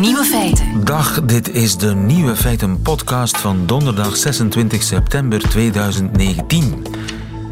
Nieuwe 0.00 0.24
feiten. 0.24 0.84
Dag, 0.84 1.24
dit 1.24 1.54
is 1.54 1.76
de 1.76 1.94
Nieuwe 1.94 2.36
Feiten 2.36 2.82
podcast 2.82 3.36
van 3.36 3.66
donderdag 3.66 4.16
26 4.16 4.82
september 4.82 5.48
2019. 5.48 6.86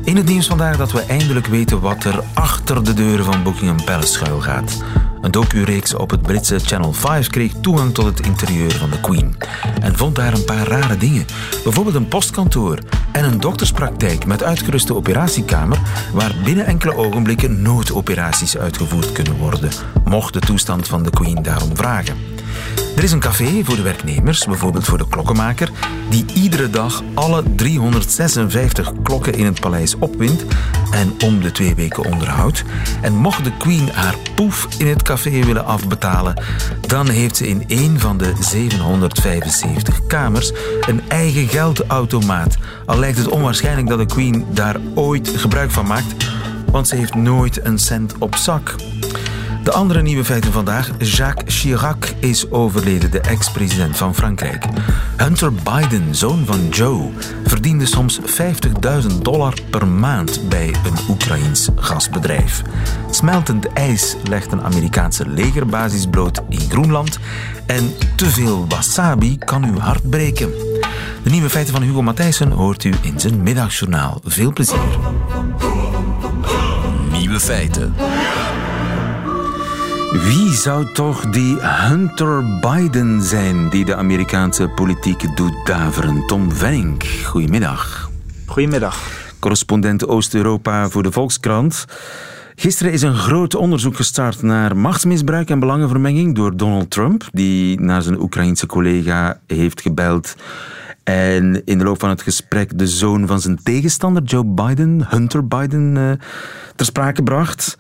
In 0.05 0.17
het 0.17 0.27
nieuws 0.27 0.46
vandaag 0.46 0.77
dat 0.77 0.93
we 0.93 1.00
eindelijk 1.00 1.46
weten 1.46 1.80
wat 1.80 2.04
er 2.04 2.25
achter 2.35 2.85
de 2.85 2.95
deuren 2.95 3.25
van 3.25 3.43
Buckingham 3.43 3.85
Palace 3.85 4.12
schuil 4.12 4.41
gaat. 4.41 4.82
Een 5.21 5.30
docu-reeks 5.30 5.95
op 5.95 6.11
het 6.11 6.22
Britse 6.22 6.59
Channel 6.59 6.93
5 6.93 7.29
kreeg 7.29 7.53
toegang 7.61 7.95
tot 7.95 8.04
het 8.04 8.27
interieur 8.27 8.72
van 8.72 8.90
de 8.90 9.00
Queen. 9.00 9.36
En 9.81 9.96
vond 9.96 10.17
daar 10.17 10.32
een 10.32 10.45
paar 10.45 10.67
rare 10.67 10.96
dingen. 10.96 11.26
Bijvoorbeeld 11.63 11.96
een 11.96 12.08
postkantoor 12.08 12.79
en 13.13 13.25
een 13.25 13.40
dokterspraktijk 13.40 14.26
met 14.26 14.43
uitgeruste 14.43 14.95
operatiekamer 14.95 15.79
waar 16.13 16.35
binnen 16.45 16.67
enkele 16.67 16.96
ogenblikken 16.96 17.63
noodoperaties 17.63 18.58
uitgevoerd 18.58 19.13
kunnen 19.13 19.36
worden, 19.36 19.71
mocht 20.04 20.32
de 20.32 20.40
toestand 20.40 20.89
van 20.89 21.03
de 21.03 21.11
Queen 21.11 21.43
daarom 21.43 21.76
vragen. 21.76 22.33
Er 22.96 23.03
is 23.03 23.13
een 23.13 23.21
café 23.21 23.64
voor 23.64 23.76
de 23.76 23.82
werknemers, 23.82 24.44
bijvoorbeeld 24.44 24.85
voor 24.85 24.99
de 24.99 25.08
klokkenmaker, 25.08 25.71
die 26.11 26.25
iedere 26.35 26.71
dag 26.71 27.03
alle 27.14 27.43
356 27.57 28.93
klokken 29.03 29.35
in 29.35 29.44
het 29.44 29.61
paleis 29.61 29.94
opwint 29.99 30.44
en 30.90 31.14
om 31.25 31.40
de 31.40 31.53
twee 31.53 31.75
weken 31.75 32.05
onderhoudt. 32.05 32.62
En 33.03 33.14
mocht 33.14 33.44
de 33.44 33.56
Queen 33.56 33.89
haar 33.92 34.14
poef 34.34 34.69
in 34.78 34.86
het 34.86 35.03
café 35.03 35.44
willen 35.44 35.64
afbetalen, 35.64 36.42
dan 36.86 37.08
heeft 37.08 37.36
ze 37.36 37.48
in 37.48 37.64
een 37.67 38.00
van 38.00 38.19
de 38.19 38.33
775 38.41 40.06
kamers 40.06 40.52
een 40.86 41.02
eigen 41.08 41.48
geldautomaat. 41.48 42.56
Al 42.86 42.98
lijkt 42.98 43.19
het 43.19 43.28
onwaarschijnlijk 43.28 43.89
dat 43.89 43.98
de 43.98 44.06
Queen 44.06 44.47
daar 44.50 44.77
ooit 44.94 45.28
gebruik 45.36 45.70
van 45.70 45.86
maakt, 45.86 46.14
want 46.70 46.89
ze 46.89 46.97
heeft 46.97 47.14
nooit 47.14 47.64
een 47.64 47.78
cent 47.78 48.14
op 48.19 48.36
zak. 48.36 48.75
De 49.64 49.72
andere 49.72 50.02
nieuwe 50.02 50.24
feiten 50.24 50.52
vandaag. 50.52 50.90
Jacques 50.98 51.60
Chirac 51.60 52.12
is 52.18 52.50
overleden, 52.50 53.10
de 53.10 53.20
ex-president 53.20 53.96
van 53.96 54.14
Frankrijk. 54.14 54.66
Hunter 55.16 55.52
Biden, 55.52 56.14
zoon 56.14 56.46
van 56.46 56.68
Joe, 56.68 57.10
verdiende 57.44 57.86
soms 57.86 58.20
50.000 58.20 59.18
dollar 59.22 59.54
per 59.70 59.86
maand 59.86 60.48
bij 60.48 60.66
een 60.68 60.98
Oekraïns 61.08 61.68
gasbedrijf. 61.76 62.62
Smeltend 63.10 63.72
ijs 63.72 64.16
legt 64.28 64.52
een 64.52 64.62
Amerikaanse 64.62 65.28
legerbasis 65.28 66.06
bloot 66.06 66.40
in 66.48 66.70
Groenland. 66.70 67.18
En 67.66 67.92
te 68.16 68.26
veel 68.26 68.66
wasabi 68.68 69.38
kan 69.38 69.64
uw 69.64 69.78
hart 69.78 70.10
breken. 70.10 70.50
De 71.22 71.30
nieuwe 71.30 71.50
feiten 71.50 71.74
van 71.74 71.82
Hugo 71.82 72.02
Matthijssen 72.02 72.50
hoort 72.50 72.84
u 72.84 72.94
in 73.00 73.20
zijn 73.20 73.42
middagjournaal. 73.42 74.20
Veel 74.24 74.52
plezier. 74.52 74.98
Nieuwe 77.12 77.40
feiten. 77.40 77.94
Wie 80.14 80.52
zou 80.52 80.92
toch 80.92 81.30
die 81.30 81.56
Hunter 81.60 82.60
Biden 82.60 83.22
zijn 83.22 83.68
die 83.68 83.84
de 83.84 83.94
Amerikaanse 83.96 84.68
politiek 84.68 85.36
doet 85.36 85.66
daveren? 85.66 86.26
Tom 86.26 86.52
Venning, 86.52 87.02
goedemiddag. 87.24 88.10
Goedemiddag. 88.46 89.02
Correspondent 89.38 90.06
Oost-Europa 90.06 90.88
voor 90.88 91.02
de 91.02 91.12
Volkskrant. 91.12 91.84
Gisteren 92.54 92.92
is 92.92 93.02
een 93.02 93.14
groot 93.14 93.54
onderzoek 93.54 93.96
gestart 93.96 94.42
naar 94.42 94.76
machtsmisbruik 94.76 95.50
en 95.50 95.58
belangenvermenging 95.58 96.34
door 96.34 96.56
Donald 96.56 96.90
Trump, 96.90 97.28
die 97.32 97.80
naar 97.80 98.02
zijn 98.02 98.20
Oekraïense 98.20 98.66
collega 98.66 99.40
heeft 99.46 99.80
gebeld 99.80 100.34
en 101.05 101.62
in 101.64 101.78
de 101.78 101.84
loop 101.84 102.00
van 102.00 102.08
het 102.08 102.22
gesprek 102.22 102.78
de 102.78 102.86
zoon 102.86 103.27
van 103.27 103.41
zijn 103.41 103.62
tegenstander, 103.62 104.22
Joe 104.22 104.44
Biden, 104.44 105.06
Hunter 105.08 105.47
Biden, 105.47 105.97
uh, 105.97 106.10
ter 106.77 106.86
sprake 106.86 107.22
bracht. 107.22 107.77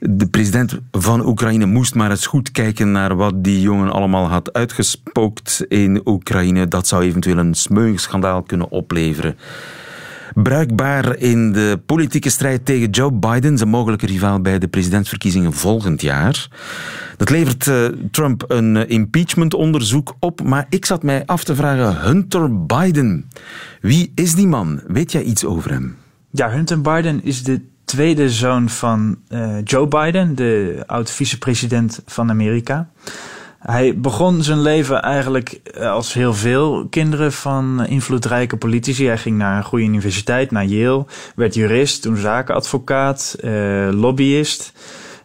De 0.00 0.26
president 0.26 0.78
van 0.90 1.26
Oekraïne 1.26 1.66
moest 1.66 1.94
maar 1.94 2.10
eens 2.10 2.26
goed 2.26 2.50
kijken 2.50 2.92
naar 2.92 3.16
wat 3.16 3.44
die 3.44 3.60
jongen 3.60 3.90
allemaal 3.90 4.28
had 4.28 4.52
uitgespookt 4.52 5.64
in 5.68 6.00
Oekraïne. 6.04 6.68
Dat 6.68 6.86
zou 6.86 7.02
eventueel 7.02 7.38
een 7.38 7.54
smeuigschandaal 7.54 8.42
kunnen 8.42 8.70
opleveren 8.70 9.36
bruikbaar 10.34 11.16
in 11.16 11.52
de 11.52 11.80
politieke 11.86 12.30
strijd 12.30 12.64
tegen 12.64 12.90
Joe 12.90 13.12
Biden, 13.12 13.58
zijn 13.58 13.70
mogelijke 13.70 14.06
rivaal 14.06 14.40
bij 14.40 14.58
de 14.58 14.68
presidentsverkiezingen 14.68 15.52
volgend 15.52 16.00
jaar. 16.00 16.48
Dat 17.16 17.30
levert 17.30 17.66
uh, 17.66 17.84
Trump 18.10 18.44
een 18.48 18.74
uh, 18.74 18.82
impeachmentonderzoek 18.86 20.14
op, 20.20 20.42
maar 20.42 20.66
ik 20.68 20.84
zat 20.84 21.02
mij 21.02 21.26
af 21.26 21.44
te 21.44 21.54
vragen, 21.54 22.00
Hunter 22.00 22.66
Biden, 22.66 23.28
wie 23.80 24.12
is 24.14 24.34
die 24.34 24.46
man? 24.46 24.80
Weet 24.86 25.12
jij 25.12 25.22
iets 25.22 25.44
over 25.44 25.70
hem? 25.70 25.96
Ja, 26.30 26.50
Hunter 26.50 26.80
Biden 26.80 27.24
is 27.24 27.42
de 27.42 27.60
tweede 27.84 28.30
zoon 28.30 28.68
van 28.68 29.16
uh, 29.28 29.56
Joe 29.64 29.88
Biden, 29.88 30.34
de 30.34 30.82
oud-vicepresident 30.86 32.02
van 32.06 32.30
Amerika. 32.30 32.88
Hij 33.66 33.98
begon 33.98 34.42
zijn 34.42 34.60
leven 34.60 35.02
eigenlijk 35.02 35.48
eh, 35.50 35.90
als 35.90 36.12
heel 36.12 36.34
veel 36.34 36.86
kinderen 36.90 37.32
van 37.32 37.86
invloedrijke 37.86 38.56
politici. 38.56 39.06
Hij 39.06 39.18
ging 39.18 39.36
naar 39.36 39.56
een 39.56 39.64
goede 39.64 39.84
universiteit, 39.84 40.50
naar 40.50 40.64
Yale, 40.64 41.06
werd 41.36 41.54
jurist, 41.54 42.02
toen 42.02 42.16
zakenadvocaat, 42.16 43.36
eh, 43.40 43.88
lobbyist. 43.90 44.72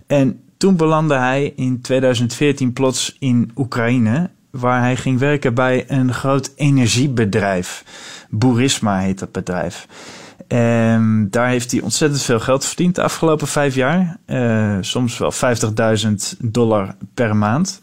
En 0.07 0.41
toen 0.57 0.75
belandde 0.75 1.15
hij 1.15 1.53
in 1.55 1.81
2014 1.81 2.73
plots 2.73 3.15
in 3.19 3.51
Oekraïne, 3.55 4.29
waar 4.51 4.81
hij 4.81 4.95
ging 4.95 5.19
werken 5.19 5.53
bij 5.53 5.85
een 5.87 6.13
groot 6.13 6.51
energiebedrijf. 6.55 7.83
Burisma 8.29 8.99
heet 8.99 9.19
dat 9.19 9.31
bedrijf. 9.31 9.87
En 10.47 11.27
daar 11.29 11.47
heeft 11.47 11.71
hij 11.71 11.81
ontzettend 11.81 12.21
veel 12.21 12.39
geld 12.39 12.65
verdiend 12.65 12.95
de 12.95 13.03
afgelopen 13.03 13.47
vijf 13.47 13.75
jaar. 13.75 14.17
Uh, 14.27 14.77
soms 14.81 15.17
wel 15.17 15.33
50.000 15.33 16.37
dollar 16.39 16.95
per 17.13 17.35
maand. 17.35 17.79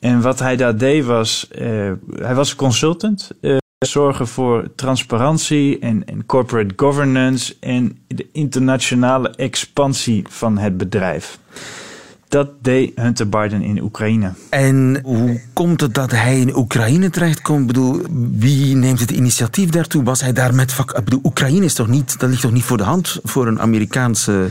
En 0.00 0.20
wat 0.20 0.38
hij 0.38 0.56
daar 0.56 0.76
deed 0.76 1.04
was, 1.04 1.48
uh, 1.58 1.92
hij 2.14 2.34
was 2.34 2.54
consultant. 2.54 3.30
Uh, 3.40 3.56
zorgen 3.86 4.28
voor 4.28 4.68
transparantie 4.74 5.78
en, 5.78 6.06
en, 6.06 6.26
corporate 6.26 6.74
governance 6.76 7.56
en 7.60 7.98
de 8.06 8.26
internationale 8.32 9.30
expansie 9.30 10.24
van 10.28 10.58
het 10.58 10.76
bedrijf. 10.76 11.38
Dat 12.28 12.48
deed 12.62 12.92
Hunter 12.94 13.28
Biden 13.28 13.62
in 13.62 13.82
Oekraïne. 13.82 14.32
En 14.50 15.00
hoe 15.02 15.40
komt 15.52 15.80
het 15.80 15.94
dat 15.94 16.10
hij 16.10 16.40
in 16.40 16.56
Oekraïne 16.56 17.10
terechtkomt? 17.10 17.60
Ik 17.60 17.66
bedoel, 17.66 18.02
wie 18.32 18.76
neemt 18.76 19.00
het 19.00 19.10
initiatief 19.10 19.70
daartoe? 19.70 20.02
Was 20.02 20.20
hij 20.20 20.32
daar 20.32 20.54
met... 20.54 20.78
Ik 20.78 21.04
bedoel, 21.04 21.20
Oekraïne 21.22 21.64
is 21.64 21.74
toch 21.74 21.88
niet... 21.88 22.18
Dat 22.20 22.28
ligt 22.28 22.42
toch 22.42 22.52
niet 22.52 22.64
voor 22.64 22.76
de 22.76 22.82
hand 22.82 23.20
voor 23.22 23.46
een 23.46 23.60
Amerikaanse... 23.60 24.50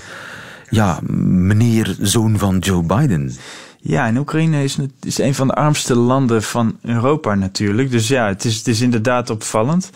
Ja, 0.69 0.99
meneer, 1.11 1.95
zoon 1.99 2.37
van 2.37 2.57
Joe 2.57 2.83
Biden? 2.83 3.35
Ja, 3.79 4.07
en 4.07 4.17
Oekraïne 4.17 4.63
is, 4.63 4.77
is 5.01 5.17
een 5.17 5.35
van 5.35 5.47
de 5.47 5.53
armste 5.53 5.95
landen 5.95 6.43
van 6.43 6.77
Europa 6.81 7.35
natuurlijk. 7.35 7.91
Dus 7.91 8.07
ja, 8.07 8.27
het 8.27 8.45
is, 8.45 8.57
het 8.57 8.67
is 8.67 8.81
inderdaad 8.81 9.29
opvallend. 9.29 9.89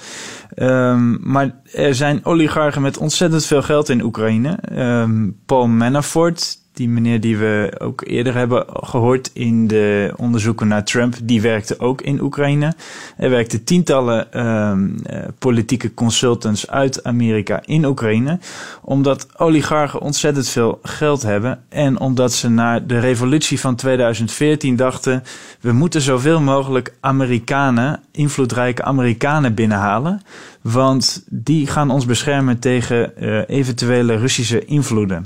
Um, 0.56 1.20
maar 1.22 1.56
er 1.74 1.96
zijn 1.96 2.26
oligarchen 2.26 2.82
met 2.82 2.98
ontzettend 2.98 3.46
veel 3.46 3.62
geld 3.62 3.90
in 3.90 4.04
Oekraïne. 4.04 4.60
Um, 4.72 5.40
Paul 5.46 5.68
Manafort, 5.68 6.58
die 6.74 6.90
meneer 6.90 7.20
die 7.20 7.38
we 7.38 7.76
ook 7.80 8.02
eerder 8.06 8.36
hebben 8.36 8.66
gehoord 8.70 9.30
in 9.34 9.68
de 9.68 10.14
onderzoeken 10.16 10.68
naar 10.68 10.84
Trump, 10.84 11.16
die 11.24 11.42
werkte 11.42 11.80
ook 11.80 12.02
in 12.02 12.22
Oekraïne. 12.22 12.74
Er 13.18 13.30
werkten 13.30 13.64
tientallen 13.64 14.48
um, 14.48 14.96
uh, 15.10 15.20
politieke 15.40 15.94
consultants 15.94 16.70
uit 16.70 17.04
Amerika 17.04 17.62
in 17.66 17.86
Oekraïne, 17.86 18.40
omdat 18.82 19.28
oligarchen 19.38 20.02
ontzettend 20.02 20.48
veel 20.48 20.80
geld 20.84 21.22
hebben 21.22 21.64
en 21.70 22.00
omdat 22.00 22.34
ze 22.34 22.50
na 22.50 22.80
de 22.80 23.00
revolutie 23.00 23.60
van 23.60 23.76
2014 23.76 24.76
dachten, 24.76 25.24
we 25.60 25.72
moeten 25.72 26.02
zoveel 26.02 26.42
mogelijk 26.42 26.94
Amerikanen, 27.00 28.00
invloedrijke 28.12 28.84
Amerikanen 28.84 29.54
binnenhalen, 29.54 30.22
want 30.62 31.24
die 31.30 31.68
gaan 31.68 31.90
ons 31.90 32.06
beschermen 32.06 32.60
tegen 32.60 33.14
uh, 33.20 33.42
eventuele 33.48 34.16
Russische 34.16 34.66
invloeden. 34.66 35.26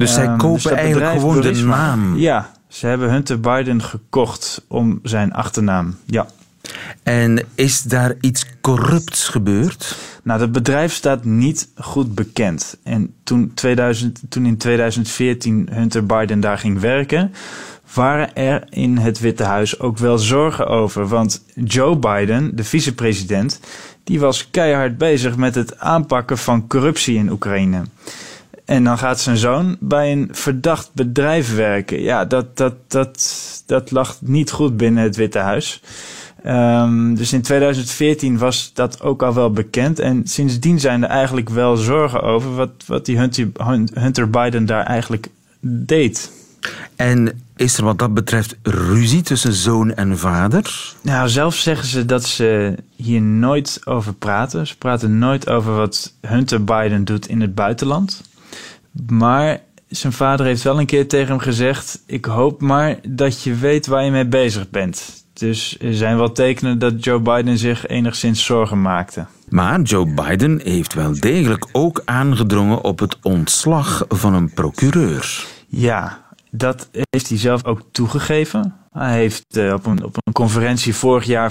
Dus 0.00 0.14
zij 0.14 0.26
um, 0.26 0.36
kopen 0.36 0.62
dus 0.62 0.72
eigenlijk 0.72 1.10
gewoon 1.10 1.40
de 1.40 1.52
naam. 1.52 2.16
Ja, 2.16 2.50
ze 2.68 2.86
hebben 2.86 3.10
Hunter 3.10 3.40
Biden 3.40 3.82
gekocht 3.82 4.64
om 4.68 5.00
zijn 5.02 5.32
achternaam. 5.32 5.96
Ja. 6.04 6.26
En 7.02 7.46
is 7.54 7.82
daar 7.82 8.14
iets 8.20 8.46
corrupts 8.60 9.28
gebeurd? 9.28 9.96
Nou, 10.22 10.38
dat 10.38 10.52
bedrijf 10.52 10.92
staat 10.92 11.24
niet 11.24 11.68
goed 11.74 12.14
bekend. 12.14 12.76
En 12.82 13.14
toen, 13.24 13.50
2000, 13.54 14.20
toen 14.28 14.46
in 14.46 14.56
2014 14.56 15.68
Hunter 15.72 16.06
Biden 16.06 16.40
daar 16.40 16.58
ging 16.58 16.80
werken, 16.80 17.32
waren 17.94 18.34
er 18.34 18.64
in 18.70 18.96
het 18.96 19.18
Witte 19.18 19.44
Huis 19.44 19.80
ook 19.80 19.98
wel 19.98 20.18
zorgen 20.18 20.66
over. 20.66 21.08
Want 21.08 21.44
Joe 21.54 21.96
Biden, 21.96 22.56
de 22.56 22.64
vicepresident, 22.64 23.60
die 24.04 24.20
was 24.20 24.50
keihard 24.50 24.98
bezig 24.98 25.36
met 25.36 25.54
het 25.54 25.78
aanpakken 25.78 26.38
van 26.38 26.66
corruptie 26.66 27.16
in 27.16 27.30
Oekraïne. 27.30 27.82
En 28.70 28.84
dan 28.84 28.98
gaat 28.98 29.20
zijn 29.20 29.36
zoon 29.36 29.76
bij 29.80 30.12
een 30.12 30.28
verdacht 30.32 30.90
bedrijf 30.92 31.54
werken. 31.54 32.00
Ja, 32.00 32.24
dat, 32.24 32.56
dat, 32.56 32.74
dat, 32.88 33.62
dat 33.66 33.90
lag 33.90 34.16
niet 34.20 34.50
goed 34.50 34.76
binnen 34.76 35.02
het 35.02 35.16
Witte 35.16 35.38
Huis. 35.38 35.82
Um, 36.46 37.14
dus 37.14 37.32
in 37.32 37.42
2014 37.42 38.38
was 38.38 38.70
dat 38.74 39.02
ook 39.02 39.22
al 39.22 39.34
wel 39.34 39.50
bekend. 39.50 39.98
En 39.98 40.26
sindsdien 40.26 40.80
zijn 40.80 41.02
er 41.02 41.08
eigenlijk 41.08 41.48
wel 41.48 41.76
zorgen 41.76 42.22
over 42.22 42.54
wat, 42.54 42.70
wat 42.86 43.06
die 43.06 43.18
Hunter, 43.18 43.48
Hunter 43.94 44.30
Biden 44.30 44.66
daar 44.66 44.84
eigenlijk 44.84 45.28
deed. 45.60 46.32
En 46.96 47.42
is 47.56 47.78
er 47.78 47.84
wat 47.84 47.98
dat 47.98 48.14
betreft 48.14 48.56
ruzie 48.62 49.22
tussen 49.22 49.52
zoon 49.52 49.94
en 49.94 50.18
vader? 50.18 50.94
Nou, 51.02 51.28
zelf 51.28 51.54
zeggen 51.54 51.86
ze 51.86 52.04
dat 52.04 52.24
ze 52.24 52.74
hier 52.96 53.22
nooit 53.22 53.80
over 53.84 54.14
praten. 54.14 54.66
Ze 54.66 54.76
praten 54.76 55.18
nooit 55.18 55.48
over 55.48 55.74
wat 55.74 56.12
Hunter 56.20 56.64
Biden 56.64 57.04
doet 57.04 57.26
in 57.26 57.40
het 57.40 57.54
buitenland. 57.54 58.22
Maar 59.06 59.60
zijn 59.88 60.12
vader 60.12 60.46
heeft 60.46 60.62
wel 60.62 60.78
een 60.78 60.86
keer 60.86 61.08
tegen 61.08 61.28
hem 61.28 61.38
gezegd: 61.38 62.02
Ik 62.06 62.24
hoop 62.24 62.60
maar 62.60 62.98
dat 63.08 63.42
je 63.42 63.54
weet 63.54 63.86
waar 63.86 64.04
je 64.04 64.10
mee 64.10 64.26
bezig 64.26 64.70
bent. 64.70 65.24
Dus 65.32 65.76
er 65.80 65.94
zijn 65.94 66.16
wel 66.16 66.32
tekenen 66.32 66.78
dat 66.78 67.04
Joe 67.04 67.20
Biden 67.20 67.58
zich 67.58 67.86
enigszins 67.86 68.44
zorgen 68.44 68.82
maakte. 68.82 69.26
Maar 69.48 69.80
Joe 69.80 70.14
Biden 70.14 70.60
heeft 70.64 70.94
wel 70.94 71.20
degelijk 71.20 71.68
ook 71.72 72.02
aangedrongen 72.04 72.84
op 72.84 72.98
het 72.98 73.16
ontslag 73.22 74.04
van 74.08 74.34
een 74.34 74.54
procureur. 74.54 75.46
Ja, 75.68 76.24
dat 76.50 76.88
heeft 76.92 77.28
hij 77.28 77.38
zelf 77.38 77.64
ook 77.64 77.82
toegegeven. 77.92 78.74
Hij 78.92 79.14
heeft 79.14 79.56
uh, 79.56 79.72
op, 79.72 79.86
een, 79.86 80.04
op 80.04 80.16
een 80.24 80.32
conferentie 80.32 80.94
vorig 80.94 81.24
jaar 81.24 81.50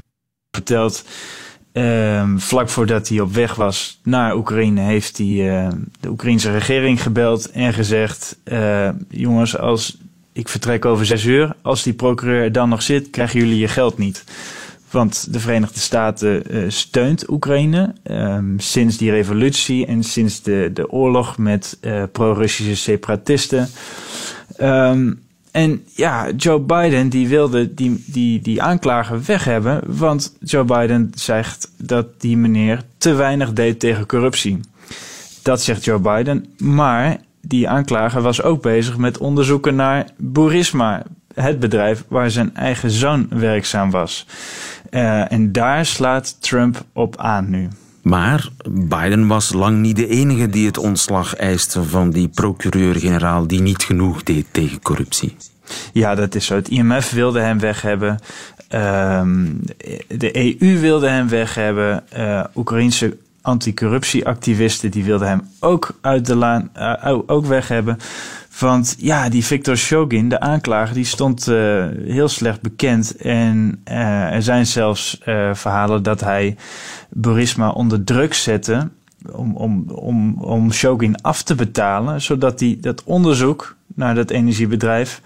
verteld. 0.51 1.03
Uh, 1.73 2.23
vlak 2.35 2.69
voordat 2.69 3.07
hij 3.07 3.19
op 3.19 3.33
weg 3.33 3.55
was 3.55 3.99
naar 4.03 4.35
Oekraïne, 4.35 4.81
heeft 4.81 5.17
hij 5.17 5.27
uh, 5.27 5.67
de 5.99 6.09
Oekraïnse 6.09 6.51
regering 6.51 7.01
gebeld 7.01 7.51
en 7.51 7.73
gezegd: 7.73 8.37
uh, 8.43 8.89
Jongens, 9.09 9.57
als 9.57 9.97
ik 10.33 10.47
vertrek 10.47 10.85
over 10.85 11.05
zes 11.05 11.23
uur, 11.23 11.55
als 11.61 11.83
die 11.83 11.93
procureur 11.93 12.51
dan 12.51 12.69
nog 12.69 12.81
zit, 12.81 13.09
krijgen 13.09 13.39
jullie 13.39 13.57
je 13.57 13.67
geld 13.67 13.97
niet. 13.97 14.23
Want 14.91 15.33
de 15.33 15.39
Verenigde 15.39 15.79
Staten 15.79 16.43
steunt 16.71 17.29
Oekraïne 17.29 17.93
sinds 18.57 18.97
die 18.97 19.11
revolutie 19.11 19.85
en 19.85 20.03
sinds 20.03 20.41
de, 20.41 20.71
de 20.73 20.91
oorlog 20.91 21.37
met 21.37 21.79
pro-Russische 22.11 22.75
separatisten. 22.75 23.69
En 25.59 25.83
ja, 25.95 26.29
Joe 26.37 26.59
Biden 26.59 27.09
die 27.09 27.27
wilde 27.27 27.73
die, 27.73 28.03
die, 28.05 28.41
die 28.41 28.61
aanklager 28.61 29.25
weg 29.25 29.43
hebben. 29.43 29.81
Want 29.85 30.35
Joe 30.39 30.63
Biden 30.63 31.11
zegt 31.13 31.71
dat 31.77 32.21
die 32.21 32.37
meneer 32.37 32.81
te 32.97 33.13
weinig 33.13 33.53
deed 33.53 33.79
tegen 33.79 34.05
corruptie. 34.05 34.59
Dat 35.43 35.61
zegt 35.61 35.83
Joe 35.83 35.99
Biden. 35.99 36.45
Maar 36.57 37.17
die 37.41 37.69
aanklager 37.69 38.21
was 38.21 38.41
ook 38.41 38.61
bezig 38.61 38.97
met 38.97 39.17
onderzoeken 39.17 39.75
naar 39.75 40.09
Burisma. 40.17 41.03
Het 41.33 41.59
bedrijf 41.59 42.03
waar 42.07 42.31
zijn 42.31 42.55
eigen 42.55 42.91
zoon 42.91 43.27
werkzaam 43.29 43.91
was. 43.91 44.25
Uh, 44.91 45.31
en 45.31 45.51
daar 45.51 45.85
slaat 45.85 46.41
Trump 46.41 46.83
op 46.93 47.17
aan 47.17 47.49
nu. 47.49 47.67
Maar 48.01 48.49
Biden 48.69 49.27
was 49.27 49.53
lang 49.53 49.77
niet 49.77 49.95
de 49.95 50.07
enige 50.07 50.49
die 50.49 50.65
het 50.65 50.77
ontslag 50.77 51.35
eiste 51.35 51.83
van 51.83 52.09
die 52.09 52.27
procureur-generaal 52.27 53.47
die 53.47 53.61
niet 53.61 53.83
genoeg 53.83 54.23
deed 54.23 54.45
tegen 54.51 54.81
corruptie. 54.81 55.35
Ja, 55.93 56.15
dat 56.15 56.35
is 56.35 56.45
zo. 56.45 56.55
Het 56.55 56.69
IMF 56.69 57.11
wilde 57.11 57.39
hem 57.39 57.59
weg 57.59 57.81
hebben. 57.81 58.19
Ehm, 58.67 59.45
de 60.07 60.59
EU 60.61 60.79
wilde 60.79 61.07
hem 61.07 61.29
weg 61.29 61.55
hebben. 61.55 62.03
Uh, 62.17 62.43
Oekraïnse 62.55 63.17
anticorruptieactivisten 63.41 64.91
die 64.91 65.03
wilden 65.03 65.27
hem 65.27 65.41
ook 65.59 65.97
uit 66.01 66.25
de 66.25 66.35
laan, 66.35 66.69
uh, 66.77 67.19
ook 67.25 67.45
weg 67.45 67.67
hebben. 67.67 67.97
Want 68.59 68.95
ja, 68.97 69.29
die 69.29 69.45
Victor 69.45 69.77
Shogin, 69.77 70.29
de 70.29 70.39
aanklager, 70.39 70.95
die 70.95 71.05
stond 71.05 71.47
uh, 71.47 71.85
heel 72.05 72.27
slecht 72.27 72.61
bekend. 72.61 73.15
En 73.15 73.81
uh, 73.85 74.33
er 74.33 74.43
zijn 74.43 74.65
zelfs 74.65 75.21
uh, 75.25 75.53
verhalen 75.53 76.03
dat 76.03 76.21
hij 76.21 76.55
Burisma 77.09 77.69
onder 77.69 78.03
druk 78.03 78.33
zette 78.33 78.89
om, 79.31 79.55
om, 79.55 79.89
om, 79.89 80.41
om 80.41 80.71
Shogin 80.71 81.21
af 81.21 81.43
te 81.43 81.55
betalen, 81.55 82.21
zodat 82.21 82.59
hij 82.59 82.77
dat 82.81 83.03
onderzoek 83.03 83.75
naar 83.95 84.15
dat 84.15 84.29
energiebedrijf 84.29 85.21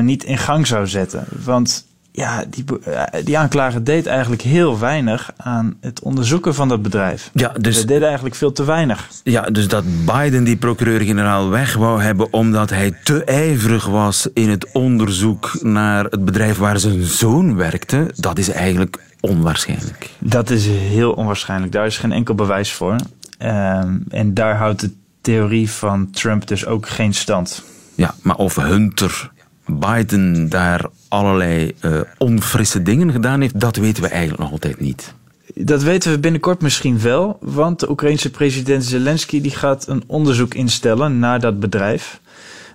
niet 0.00 0.24
in 0.24 0.38
gang 0.38 0.66
zou 0.66 0.86
zetten. 0.86 1.24
Want 1.44 1.86
ja, 2.12 2.44
die, 2.48 2.64
eh, 2.84 3.24
die 3.24 3.38
aanklager 3.38 3.84
deed 3.84 4.06
eigenlijk 4.06 4.42
heel 4.42 4.78
weinig 4.78 5.30
aan 5.36 5.76
het 5.80 6.00
onderzoeken 6.00 6.54
van 6.54 6.68
dat 6.68 6.82
bedrijf. 6.82 7.30
Ja, 7.32 7.52
dus, 7.60 7.76
Hij 7.76 7.84
deed 7.84 8.02
eigenlijk 8.02 8.34
veel 8.34 8.52
te 8.52 8.64
weinig. 8.64 9.08
Ja, 9.22 9.42
dus 9.42 9.68
dat 9.68 9.84
Biden 10.04 10.44
die 10.44 10.56
procureur-generaal 10.56 11.48
weg 11.48 11.74
wou 11.74 12.02
hebben 12.02 12.32
omdat 12.32 12.70
hij 12.70 12.92
te 13.04 13.24
ijverig 13.24 13.86
was 13.86 14.28
in 14.34 14.48
het 14.48 14.72
onderzoek 14.72 15.62
naar 15.62 16.04
het 16.04 16.24
bedrijf 16.24 16.58
waar 16.58 16.78
zijn 16.78 17.02
zoon 17.02 17.56
werkte, 17.56 18.10
dat 18.16 18.38
is 18.38 18.50
eigenlijk 18.50 18.98
onwaarschijnlijk. 19.20 20.10
Dat 20.18 20.50
is 20.50 20.66
heel 20.66 21.12
onwaarschijnlijk. 21.12 21.72
Daar 21.72 21.86
is 21.86 21.98
geen 21.98 22.12
enkel 22.12 22.34
bewijs 22.34 22.72
voor. 22.72 22.96
Ehm, 23.38 23.96
en 24.08 24.34
daar 24.34 24.56
houdt 24.56 24.80
de 24.80 24.90
theorie 25.20 25.70
van 25.70 26.10
Trump 26.10 26.46
dus 26.46 26.66
ook 26.66 26.88
geen 26.88 27.14
stand. 27.14 27.62
Ja, 27.94 28.14
maar 28.22 28.36
of 28.36 28.56
Hunter 28.56 29.30
Biden 29.78 30.48
daar 30.48 30.84
allerlei 31.08 31.74
uh, 31.80 32.00
onfrisse 32.18 32.82
dingen 32.82 33.12
gedaan 33.12 33.40
heeft, 33.40 33.60
dat 33.60 33.76
weten 33.76 34.02
we 34.02 34.08
eigenlijk 34.08 34.42
nog 34.42 34.50
altijd 34.50 34.80
niet. 34.80 35.14
Dat 35.54 35.82
weten 35.82 36.10
we 36.10 36.18
binnenkort 36.18 36.62
misschien 36.62 37.00
wel, 37.00 37.38
want 37.40 37.80
de 37.80 37.90
Oekraïnse 37.90 38.30
president 38.30 38.84
Zelensky 38.84 39.40
die 39.40 39.50
gaat 39.50 39.88
een 39.88 40.02
onderzoek 40.06 40.54
instellen 40.54 41.18
naar 41.18 41.40
dat 41.40 41.60
bedrijf. 41.60 42.20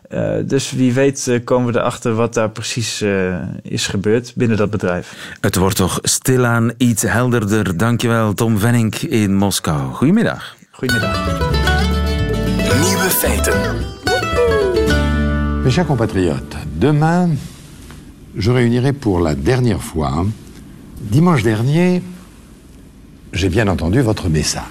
Uh, 0.09 0.33
dus 0.45 0.71
wie 0.71 0.93
weet 0.93 1.27
uh, 1.27 1.39
komen 1.43 1.73
we 1.73 1.79
erachter 1.79 2.15
wat 2.15 2.33
daar 2.33 2.49
precies 2.49 3.01
uh, 3.01 3.35
is 3.61 3.87
gebeurd 3.87 4.33
binnen 4.35 4.57
dat 4.57 4.69
bedrijf. 4.69 5.37
Het 5.41 5.55
wordt 5.55 5.75
toch 5.75 5.99
stilaan 6.01 6.71
iets 6.77 7.01
helderder. 7.01 7.77
Dankjewel 7.77 8.33
Tom 8.33 8.57
Venning 8.57 8.95
in 8.95 9.35
Moskou. 9.35 9.93
Goedemiddag. 9.93 10.55
Goedemiddag. 10.71 11.25
Nieuwe 12.81 13.09
feiten. 13.09 13.93
Mes 15.63 15.73
chers 15.73 15.87
compatriotes, 15.87 16.59
demain, 16.75 17.29
je 18.35 18.51
réunirai 18.51 18.93
pour 18.93 19.19
la 19.19 19.35
dernière 19.35 19.81
fois. 19.81 20.25
Dimanche 21.01 21.43
dernier, 21.43 22.01
j'ai 23.33 23.49
bien 23.49 23.67
entendu 23.67 24.01
votre 24.01 24.29
message. 24.29 24.63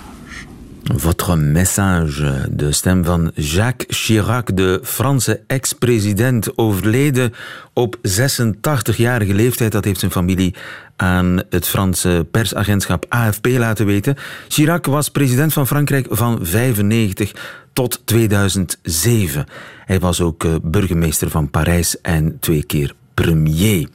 Votre 0.93 1.37
message, 1.37 2.23
de 2.51 2.71
stem 2.71 3.05
van 3.05 3.31
Jacques 3.35 3.87
Chirac, 3.89 4.55
de 4.55 4.81
Franse 4.83 5.41
ex-president, 5.47 6.59
overleden 6.59 7.33
op 7.73 7.97
86-jarige 7.97 9.35
leeftijd. 9.35 9.73
Dat 9.73 9.85
heeft 9.85 10.01
zijn 10.01 10.11
familie 10.11 10.55
aan 10.97 11.43
het 11.51 11.67
Franse 11.69 12.27
persagentschap 12.31 13.07
AFP 13.09 13.47
laten 13.47 13.87
weten. 13.87 14.17
Chirac 14.49 14.87
was 14.87 15.09
president 15.09 15.53
van 15.53 15.67
Frankrijk 15.67 16.07
van 16.11 16.39
95 16.43 17.33
tot 17.75 18.07
2007. 18.07 19.47
Hij 19.85 19.99
was 19.99 20.23
ook 20.23 20.45
eh, 20.45 20.51
burgemeester 20.63 21.31
van 21.31 21.51
Parijs 21.51 22.01
en 22.01 22.39
twee 22.41 22.67
keer 22.67 22.93
premier. 23.15 23.89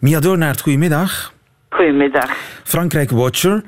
Mia 0.00 0.20
Doornaert, 0.20 0.60
goedemiddag. 0.60 1.32
Goedemiddag. 1.68 2.30
Frankrijk 2.64 3.10
Watcher. 3.10 3.62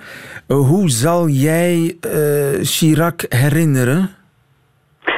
Eh, 0.49 0.57
hoe 0.57 0.89
zal 0.91 1.29
jij 1.29 1.97
uh, 2.07 2.61
Chirac 2.61 3.25
herinneren? 3.29 4.11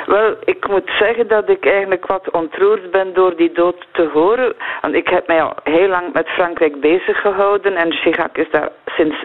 Wel, 0.06 0.36
ik 0.44 0.68
moet 0.68 0.90
zeggen 0.98 1.28
dat 1.28 1.48
ik 1.48 1.66
eigenlijk 1.66 2.06
wat 2.06 2.30
ontroerd 2.30 2.90
ben 2.90 3.14
door 3.14 3.36
die 3.36 3.52
dood 3.52 3.86
te 3.92 4.10
horen. 4.12 4.54
Want 4.80 4.94
ik 4.94 5.08
heb 5.08 5.26
mij 5.26 5.42
al 5.42 5.56
heel 5.62 5.88
lang 5.88 6.12
met 6.12 6.28
Frankrijk 6.28 6.80
bezig 6.80 7.20
gehouden 7.20 7.76
en 7.76 7.92
Chirac 7.92 8.36
is 8.36 8.50
daar 8.50 8.70
sinds 8.96 9.16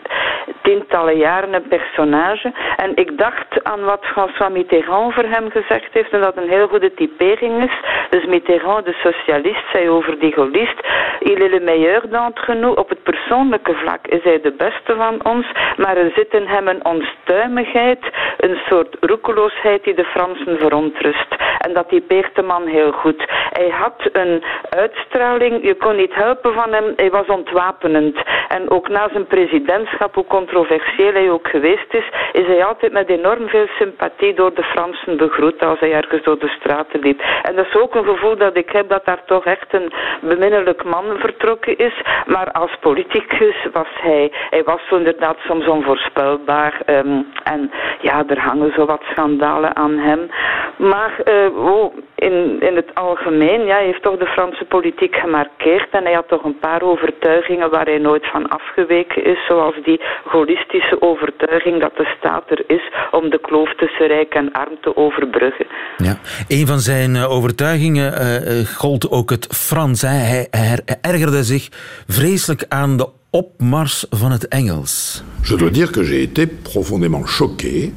tientallen 0.61 1.17
jaren 1.17 1.53
een 1.53 1.67
personage. 1.67 2.51
En 2.75 2.91
ik 2.95 3.17
dacht 3.17 3.63
aan 3.63 3.83
wat 3.83 4.05
François 4.05 4.51
Mitterrand 4.51 5.05
over 5.05 5.29
hem 5.29 5.51
gezegd 5.51 5.93
heeft 5.93 6.11
en 6.11 6.21
dat 6.21 6.37
een 6.37 6.49
heel 6.49 6.67
goede 6.67 6.93
typering 6.93 7.63
is. 7.63 7.75
Dus 8.09 8.25
Mitterrand, 8.25 8.85
de 8.85 8.95
socialist, 9.03 9.63
zei 9.71 9.89
over 9.89 10.19
die 10.19 10.33
Gaulliste, 10.33 10.83
il 11.19 11.41
est 11.41 11.51
le 11.51 11.59
meilleur 11.59 12.09
d'entre 12.09 12.55
nous. 12.55 12.75
Op 12.75 12.89
het 12.89 13.03
persoonlijke 13.03 13.73
vlak 13.73 14.07
is 14.07 14.23
hij 14.23 14.41
de 14.41 14.51
beste 14.51 14.95
van 14.95 15.25
ons, 15.25 15.45
maar 15.77 15.97
er 15.97 16.11
zit 16.15 16.33
in 16.33 16.45
hem 16.45 16.67
een 16.67 16.85
onstuimigheid, 16.85 17.99
een 18.37 18.57
soort 18.69 18.95
roekeloosheid 18.99 19.83
die 19.83 19.93
de 19.93 20.05
Fransen 20.05 20.57
verontrust. 20.57 21.35
En 21.57 21.73
dat 21.73 21.89
typeert 21.89 22.35
de 22.35 22.41
man 22.41 22.65
heel 22.67 22.91
goed. 22.91 23.23
Hij 23.49 23.69
had 23.69 24.09
een 24.11 24.43
uitstraling, 24.69 25.63
je 25.63 25.75
kon 25.75 25.95
niet 25.95 26.15
helpen 26.15 26.53
van 26.53 26.73
hem, 26.73 26.93
hij 26.95 27.09
was 27.09 27.27
ontwapenend. 27.27 28.17
En 28.47 28.69
ook 28.69 28.89
na 28.89 29.09
zijn 29.11 29.27
presidentschap, 29.61 30.15
hoe 30.15 30.25
controversieel 30.25 31.13
hij 31.13 31.31
ook 31.31 31.47
geweest 31.47 31.93
is, 31.93 32.09
is 32.31 32.47
hij 32.47 32.65
altijd 32.65 32.91
met 32.91 33.09
enorm 33.09 33.47
veel 33.47 33.67
sympathie 33.67 34.33
door 34.33 34.53
de 34.53 34.63
Fransen 34.63 35.17
begroet 35.17 35.63
als 35.63 35.79
hij 35.79 35.93
ergens 35.93 36.23
door 36.23 36.39
de 36.39 36.47
straten 36.47 36.99
liep. 36.99 37.21
En 37.41 37.55
dat 37.55 37.65
is 37.65 37.75
ook 37.75 37.95
een 37.95 38.05
gevoel 38.05 38.37
dat 38.37 38.57
ik 38.57 38.69
heb 38.69 38.89
dat 38.89 39.05
daar 39.05 39.23
toch 39.25 39.45
echt 39.45 39.73
een 39.73 39.91
beminnelijk 40.21 40.83
man 40.83 41.05
vertrokken 41.17 41.77
is. 41.77 42.01
Maar 42.25 42.51
als 42.51 42.71
politicus 42.79 43.67
was 43.71 43.87
hij, 44.01 44.31
hij 44.49 44.63
was 44.63 44.81
zo 44.89 44.95
inderdaad 44.95 45.37
soms 45.39 45.67
onvoorspelbaar. 45.67 46.81
Um, 46.85 47.27
en 47.43 47.71
ja, 48.01 48.23
er 48.27 48.39
hangen 48.39 48.73
zo 48.73 48.85
wat 48.85 49.01
schandalen 49.01 49.75
aan 49.75 49.97
hem. 49.97 50.29
Maar 50.77 51.11
uh, 51.25 51.65
oh, 51.65 51.97
in, 52.19 52.61
in 52.69 52.75
het 52.75 52.95
algemeen 52.95 53.61
ja, 53.65 53.77
heeft 53.77 54.03
toch 54.03 54.17
de 54.17 54.25
Franse 54.25 54.65
politiek 54.65 55.15
gemarkeerd 55.15 55.89
en 55.91 56.03
hij 56.03 56.13
had 56.13 56.27
toch 56.27 56.43
een 56.43 56.59
paar 56.59 56.81
overtuigingen 56.81 57.69
waar 57.69 57.85
hij 57.85 57.97
nooit 57.97 58.25
van 58.31 58.47
afgeweken 58.47 59.23
is, 59.25 59.45
zoals 59.47 59.75
die 59.83 60.01
holistische 60.23 61.01
overtuiging 61.01 61.81
dat 61.81 61.95
de 61.95 62.13
staat 62.17 62.43
er 62.49 62.63
is 62.67 62.91
om 63.11 63.29
de 63.29 63.39
kloof 63.39 63.73
tussen 63.75 64.07
rijk 64.07 64.33
en 64.33 64.51
arm 64.51 64.77
te 64.81 64.95
overbruggen. 64.95 65.65
Ja, 65.97 66.17
een 66.47 66.67
van 66.67 66.79
zijn 66.79 67.15
eh, 67.15 67.31
overtuigingen 67.31 68.13
uh, 68.13 68.65
gold 68.65 69.11
ook 69.11 69.29
het 69.29 69.47
Frans. 69.51 70.01
Hij, 70.01 70.47
hij 70.51 70.79
ergerde 71.01 71.43
zich 71.43 71.67
vreselijk 72.07 72.65
aan 72.69 72.97
de 72.97 73.07
opmars 73.31 74.05
van 74.09 74.31
het 74.31 74.47
Engels. 74.47 75.23
Je 75.43 75.55
dois 75.55 75.71
dire 75.71 75.91
que 75.91 76.03
j'ai 76.03 76.21
été 76.21 76.47
profondément 76.63 77.29
choqué 77.29 77.93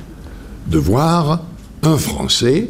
de 0.64 0.82
voir 0.82 1.40
un 1.82 1.98
Français 1.98 2.68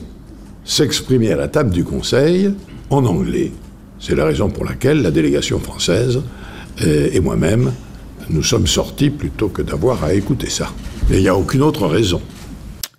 s'exprimer 0.73 1.31
à 1.31 1.37
la 1.37 1.49
table 1.49 1.71
du 1.71 1.85
Conseil 1.85 2.51
en 2.89 3.05
anglais. 3.05 3.53
C'est 4.01 4.15
la 4.15 4.25
raison 4.25 4.49
pour 4.49 4.65
laquelle 4.65 5.03
la 5.03 5.11
délégation 5.11 5.59
française 5.59 6.23
et 6.83 7.21
moi-même, 7.21 7.73
nous 8.31 8.43
sommes 8.43 8.67
sortis 8.67 9.11
plutôt 9.11 9.49
que 9.49 9.61
d'avoir 9.61 10.03
à 10.03 10.15
écouter 10.15 10.49
ça. 10.49 10.73
Et 11.11 11.17
il 11.17 11.23
n'y 11.23 11.29
a 11.29 11.37
aucune 11.37 11.63
autre 11.63 11.87
raison. 11.87 12.23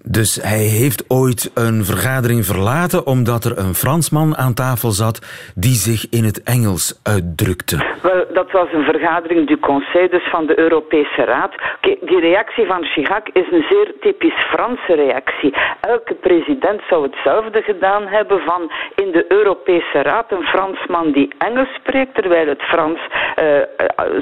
Dus 0.06 0.36
hij 0.36 0.66
heeft 0.80 1.06
ooit 1.08 1.52
een 1.54 1.86
vergadering 1.86 2.46
verlaten 2.46 3.06
omdat 3.06 3.44
er 3.44 3.58
een 3.58 3.74
Fransman 3.74 4.38
aan 4.38 4.54
tafel 4.54 4.92
zat 4.92 5.18
die 5.56 5.76
zich 5.76 6.10
in 6.10 6.24
het 6.24 6.44
Engels 6.44 7.00
uitdrukte. 7.04 7.78
Wel, 8.02 8.26
dat 8.34 8.52
was 8.52 8.68
een 8.74 8.84
vergadering 8.84 9.48
du 9.48 9.60
Conseil, 9.60 10.10
dus 10.10 10.30
van 10.30 10.46
de 10.46 10.60
Europese 10.60 11.24
Raad. 11.24 11.54
die 11.82 12.20
reactie 12.20 12.66
van 12.66 12.84
Chirac 12.84 13.28
is 13.34 13.52
een 13.52 13.66
zeer 13.70 13.94
typisch 14.00 14.40
Franse 14.52 14.94
reactie. 14.94 15.54
Elke 15.82 16.14
president 16.14 16.82
zou 16.90 17.04
hetzelfde 17.04 17.62
gedaan 17.62 18.08
hebben 18.08 18.42
van 18.42 18.72
in 18.96 19.12
de 19.12 19.26
Europese 19.28 20.02
Raad 20.02 20.32
een 20.32 20.44
Fransman 20.44 21.12
die 21.12 21.34
Engels 21.38 21.74
spreekt, 21.74 22.16
terwijl 22.16 22.48
het 22.48 22.62
Frans 22.62 23.00
uh, 23.42 23.46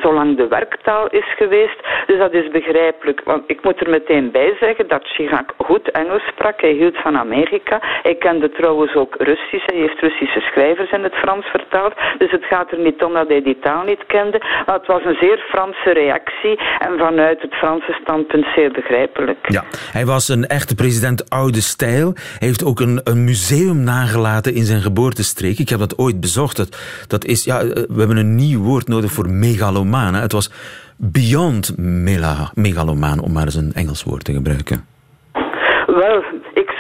zolang 0.02 0.38
de 0.38 0.48
werktaal 0.48 1.08
is 1.08 1.36
geweest. 1.36 1.80
Dus 2.06 2.18
dat 2.18 2.34
is 2.34 2.50
begrijpelijk. 2.52 3.22
Want 3.24 3.44
ik 3.48 3.64
moet 3.64 3.82
er 3.82 3.90
meteen 3.90 4.32
bij 4.32 4.56
zeggen 4.60 4.88
dat 4.88 5.04
Chirac 5.04 5.54
goed 5.72 5.92
Engels 5.92 6.26
sprak. 6.34 6.62
Hij 6.62 6.76
hield 6.82 6.98
van 7.06 7.16
Amerika. 7.26 7.78
Hij 8.08 8.16
kende 8.26 8.50
trouwens 8.60 8.94
ook 8.96 9.14
Russisch. 9.30 9.66
Hij 9.72 9.80
heeft 9.84 10.00
Russische 10.00 10.40
schrijvers 10.40 10.92
in 10.92 11.04
het 11.04 11.16
Frans 11.24 11.46
vertaald. 11.46 11.94
Dus 12.18 12.32
het 12.32 12.46
gaat 12.52 12.72
er 12.72 12.82
niet 12.88 13.04
om 13.04 13.14
dat 13.14 13.28
hij 13.28 13.42
die 13.50 13.60
taal 13.60 13.84
niet 13.84 14.04
kende. 14.08 14.38
Maar 14.66 14.78
het 14.82 14.88
was 14.88 15.04
een 15.06 15.20
zeer 15.26 15.40
Franse 15.52 15.92
reactie. 16.04 16.56
En 16.86 16.98
vanuit 16.98 17.42
het 17.42 17.54
Franse 17.54 17.94
standpunt 18.02 18.46
zeer 18.56 18.72
begrijpelijk. 18.72 19.40
Ja, 19.58 19.64
hij 19.98 20.06
was 20.06 20.28
een 20.28 20.46
echte 20.48 20.76
president 20.76 21.30
oude 21.30 21.62
stijl. 21.62 22.14
Hij 22.40 22.48
heeft 22.48 22.66
ook 22.66 22.80
een, 22.80 23.02
een 23.04 23.24
museum 23.24 23.80
nagelaten 23.84 24.54
in 24.54 24.64
zijn 24.64 24.82
geboortestreek. 24.82 25.60
Ik 25.60 25.70
heb 25.70 25.80
dat 25.80 25.98
ooit 25.98 26.20
bezocht. 26.20 26.58
Dat, 26.58 26.72
dat 27.08 27.26
is, 27.26 27.44
ja, 27.44 27.58
we 27.68 28.00
hebben 28.04 28.18
een 28.18 28.36
nieuw 28.36 28.62
woord 28.62 28.88
nodig 28.88 29.12
voor 29.12 29.30
megalomaan. 29.30 30.14
Het 30.14 30.32
was 30.32 30.52
beyond 30.98 31.78
megalomaan, 32.54 33.20
om 33.20 33.32
maar 33.32 33.46
eens 33.46 33.56
een 33.56 33.74
Engels 33.74 34.04
woord 34.04 34.24
te 34.24 34.34
gebruiken. 34.34 34.91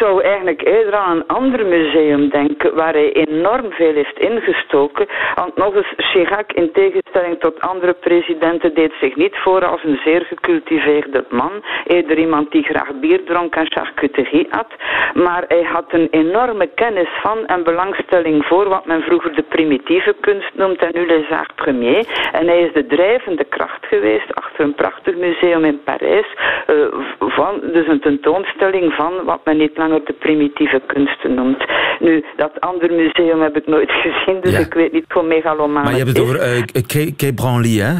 Zou 0.01 0.23
eigenlijk 0.23 0.67
eerder 0.67 0.95
aan 0.95 1.15
een 1.15 1.27
ander 1.27 1.65
museum 1.65 2.29
denken 2.29 2.75
waar 2.75 2.93
hij 2.93 3.11
enorm 3.11 3.71
veel 3.71 3.93
heeft 3.93 4.19
ingestoken. 4.19 5.07
Want 5.35 5.55
nog 5.55 5.75
eens, 5.75 5.93
Chirac 5.97 6.51
in 6.51 6.71
tegenstelling 6.71 7.39
tot 7.39 7.59
andere 7.59 7.93
presidenten 7.93 8.73
deed 8.73 8.93
zich 9.01 9.15
niet 9.15 9.35
voor 9.37 9.65
als 9.65 9.83
een 9.83 9.99
zeer 10.03 10.21
gecultiveerde 10.21 11.25
man. 11.29 11.51
Eerder 11.85 12.17
iemand 12.17 12.51
die 12.51 12.63
graag 12.63 12.99
bier 12.99 13.23
dronk 13.23 13.55
en 13.55 13.71
charcuterie 13.71 14.47
at. 14.53 14.67
Maar 15.13 15.43
hij 15.47 15.63
had 15.63 15.85
een 15.87 16.07
enorme 16.11 16.67
kennis 16.67 17.09
van 17.21 17.45
en 17.45 17.63
belangstelling 17.63 18.45
voor 18.45 18.69
wat 18.69 18.85
men 18.85 19.01
vroeger 19.01 19.35
de 19.35 19.43
primitieve 19.43 20.15
kunst 20.19 20.51
noemt 20.53 20.81
en 20.81 20.91
nu 20.93 21.05
les 21.05 21.29
arts 21.29 21.53
premiers. 21.55 22.07
En 22.31 22.47
hij 22.47 22.61
is 22.61 22.73
de 22.73 22.85
drijvende 22.85 23.43
kracht 23.43 23.85
geweest 23.85 24.35
achter 24.35 24.65
een 24.65 24.75
prachtig 24.75 25.15
museum 25.15 25.65
in 25.65 25.83
Parijs. 25.83 26.27
Uh, 26.67 26.85
van, 27.19 27.59
dus 27.73 27.87
een 27.87 28.01
tentoonstelling 28.01 28.93
van 28.93 29.23
wat 29.23 29.45
men 29.45 29.57
niet 29.57 29.77
langer 29.91 30.05
de 30.05 30.13
primitieve 30.13 30.81
kunsten 30.87 31.33
noemt. 31.33 31.65
Nu, 31.99 32.23
dat 32.37 32.59
andere 32.59 32.95
museum 32.95 33.41
heb 33.41 33.55
ik 33.55 33.67
nooit 33.67 33.91
gezien, 34.03 34.41
dus 34.41 34.59
ik 34.59 34.73
weet 34.73 34.91
niet 34.91 35.05
hoe 35.07 35.23
megalomaan 35.23 35.83
Maar 35.83 35.91
je 35.91 35.97
hebt 35.97 36.09
het 36.09 36.19
over 36.19 36.35
uh, 36.35 37.13
Quai 37.15 37.33
Branly, 37.33 37.77
hè? 37.79 37.93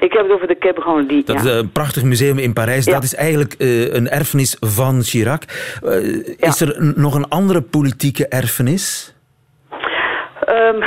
Ik 0.00 0.12
heb 0.12 0.22
het 0.22 0.32
over 0.32 0.46
de 0.46 0.54
Quai 0.54 0.74
Branly, 0.74 1.22
Dat 1.24 1.44
is 1.44 1.50
een 1.50 1.72
prachtig 1.72 2.02
museum 2.02 2.38
in 2.38 2.52
Parijs. 2.52 2.84
Dat 2.84 3.02
is 3.02 3.14
eigenlijk 3.14 3.54
uh, 3.58 3.94
een 3.94 4.08
erfenis 4.08 4.56
van 4.60 5.02
Chirac. 5.02 5.42
Uh, 5.82 5.92
is 6.36 6.60
er 6.60 6.92
nog 6.96 7.14
een 7.14 7.28
andere 7.28 7.60
politieke 7.60 8.28
erfenis? 8.28 9.14
Um, 10.50 10.78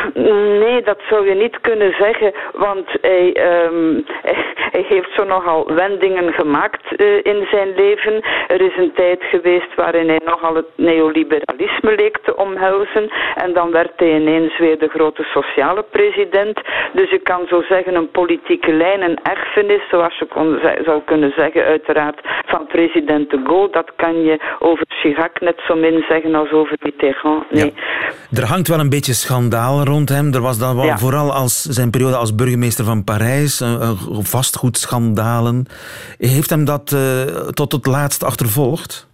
nee, 0.59 0.81
dat 0.81 0.99
zou 1.09 1.29
je 1.29 1.35
niet 1.35 1.59
kunnen 1.61 1.93
zeggen, 1.99 2.33
want 2.53 2.87
hij, 3.01 3.25
um, 3.65 4.05
hij 4.71 4.85
heeft 4.87 5.09
zo 5.15 5.23
nogal 5.23 5.73
wendingen 5.73 6.33
gemaakt 6.33 7.01
uh, 7.01 7.15
in 7.23 7.47
zijn 7.51 7.75
leven. 7.75 8.21
Er 8.47 8.61
is 8.61 8.77
een 8.77 8.91
tijd 8.95 9.23
geweest 9.23 9.75
waarin 9.75 10.07
hij 10.07 10.21
nogal 10.25 10.55
het 10.55 10.65
neoliberalisme 10.75 11.95
leek 11.95 12.17
te 12.23 12.35
omhelzen 12.35 13.11
en 13.35 13.53
dan 13.53 13.71
werd 13.71 13.91
hij 13.95 14.15
ineens 14.19 14.57
weer 14.57 14.79
de 14.79 14.87
grote 14.87 15.23
sociale 15.23 15.83
president. 15.91 16.61
Dus 16.93 17.09
je 17.09 17.19
kan 17.19 17.41
zo 17.47 17.61
zeggen 17.61 17.95
een 17.95 18.11
politieke 18.11 18.73
lijn, 18.73 19.01
een 19.01 19.19
erfenis, 19.23 19.81
zoals 19.89 20.17
je 20.19 20.25
kon, 20.25 20.59
zou 20.85 21.01
kunnen 21.05 21.33
zeggen, 21.37 21.63
uiteraard 21.63 22.19
van 22.45 22.67
president 22.67 23.29
de 23.29 23.41
Gaulle. 23.43 23.71
Dat 23.71 23.91
kan 23.95 24.23
je 24.23 24.39
over 24.59 24.85
Chirac 24.87 25.39
net 25.39 25.61
zo 25.67 25.75
min 25.75 26.05
zeggen 26.09 26.35
als 26.35 26.51
over 26.51 26.77
Mitterrand. 26.81 27.51
Nee. 27.51 27.73
Er 28.31 28.45
hangt 28.45 28.67
wel 28.67 28.79
een 28.79 28.89
beetje 28.89 29.13
schande 29.13 29.50
rond 29.83 30.09
hem. 30.09 30.33
Er 30.33 30.41
was 30.41 30.57
dan 30.57 30.75
wel, 30.75 30.97
vooral 30.97 31.33
als 31.33 31.61
zijn 31.61 31.89
periode 31.89 32.15
als 32.15 32.35
burgemeester 32.35 32.85
van 32.85 33.03
Parijs, 33.03 33.59
een, 33.59 33.97
vastgoedschandalen. 34.23 35.65
Heeft 36.17 36.49
hem 36.49 36.65
dat 36.65 36.91
uh, 36.91 37.21
tot 37.47 37.71
het 37.71 37.85
laatst 37.85 38.23
achtervolgd? 38.23 39.09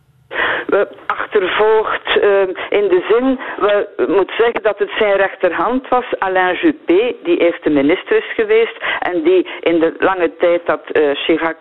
achtervolgd 1.06 2.16
uh, 2.16 2.42
in 2.70 2.88
de 2.88 3.06
zin, 3.10 3.40
we 3.58 4.06
moeten 4.08 4.36
zeggen 4.36 4.62
dat 4.64 4.80
het 4.80 4.92
zijn 4.98 5.16
rechterhand 5.16 5.88
was, 5.88 6.06
Alain 6.20 6.56
Juppé, 6.56 7.16
die 7.24 7.38
eerste 7.38 7.70
minister 7.70 8.18
is 8.18 8.34
geweest 8.36 8.78
en 9.00 9.24
die 9.24 9.48
in 9.62 9.80
de 9.80 9.96
lange 10.00 10.32
tijd 10.38 10.66
dat 10.66 10.82
uh, 10.92 11.16
Chirac 11.16 11.58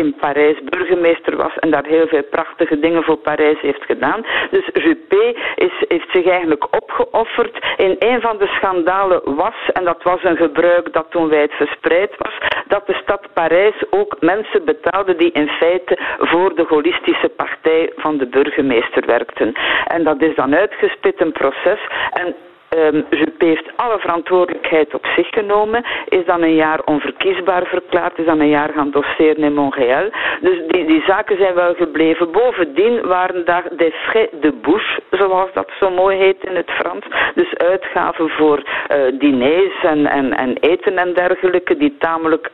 in 0.00 0.14
Parijs 0.20 0.58
burgemeester 0.64 1.36
was 1.36 1.54
en 1.58 1.70
daar 1.70 1.86
heel 1.86 2.06
veel 2.06 2.22
prachtige 2.30 2.78
dingen 2.78 3.02
voor 3.02 3.16
Parijs 3.16 3.60
heeft 3.60 3.84
gedaan. 3.84 4.24
Dus 4.50 4.66
Juppé 4.72 5.24
is, 5.54 5.74
heeft 5.88 6.10
zich 6.12 6.26
eigenlijk 6.26 6.64
opgeofferd. 6.70 7.54
In 7.76 7.96
een 7.98 8.20
van 8.20 8.36
de 8.38 8.46
schandalen 8.46 9.34
was, 9.34 9.58
en 9.72 9.84
dat 9.84 10.02
was 10.02 10.24
een 10.24 10.36
gebruik 10.36 10.92
dat 10.92 11.06
toen 11.10 11.28
wijd 11.28 11.52
verspreid 11.52 12.12
was, 12.18 12.34
dat 12.66 12.86
de 12.86 12.98
stad 13.02 13.22
Parijs 13.32 13.74
ook 13.90 14.16
mensen 14.20 14.64
betaalde 14.64 15.16
die 15.16 15.32
in 15.32 15.48
feite 15.48 15.98
voor 16.18 16.54
de 16.54 16.64
holistische 16.68 17.28
partij 17.28 17.92
van 17.96 18.18
de 18.18 18.26
burgemeester 18.26 19.06
werkten. 19.06 19.52
En 19.86 20.04
dat 20.04 20.22
is 20.22 20.34
dan 20.34 20.54
uitgespit 20.54 21.20
een 21.20 21.32
proces. 21.32 21.80
En 22.10 22.34
Um, 22.76 23.04
Juppé 23.10 23.44
heeft 23.44 23.70
alle 23.76 23.98
verantwoordelijkheid 23.98 24.94
op 24.94 25.06
zich 25.16 25.28
genomen, 25.28 25.84
is 26.08 26.24
dan 26.24 26.42
een 26.42 26.54
jaar 26.54 26.80
onverkiesbaar 26.84 27.66
verklaard, 27.66 28.18
is 28.18 28.24
dan 28.24 28.40
een 28.40 28.48
jaar 28.48 28.72
gaan 28.72 28.90
doseren 28.90 29.44
in 29.44 29.54
Montréal. 29.54 30.10
Dus 30.40 30.58
die, 30.66 30.84
die 30.84 31.02
zaken 31.06 31.36
zijn 31.36 31.54
wel 31.54 31.74
gebleven. 31.74 32.30
Bovendien 32.30 33.06
waren 33.06 33.44
daar 33.44 33.64
des 33.76 33.94
frais 33.94 34.28
de 34.40 34.52
bouche, 34.52 35.00
zoals 35.10 35.52
dat 35.52 35.70
zo 35.80 35.90
mooi 35.90 36.16
heet 36.16 36.44
in 36.44 36.56
het 36.56 36.70
Frans. 36.70 37.04
Dus 37.34 37.56
uitgaven 37.56 38.28
voor 38.28 38.62
uh, 38.62 39.18
diners 39.18 39.82
en, 39.82 40.06
en, 40.06 40.36
en 40.36 40.56
eten 40.60 40.98
en 40.98 41.14
dergelijke, 41.14 41.76
die 41.76 41.96
tamelijk 41.98 42.50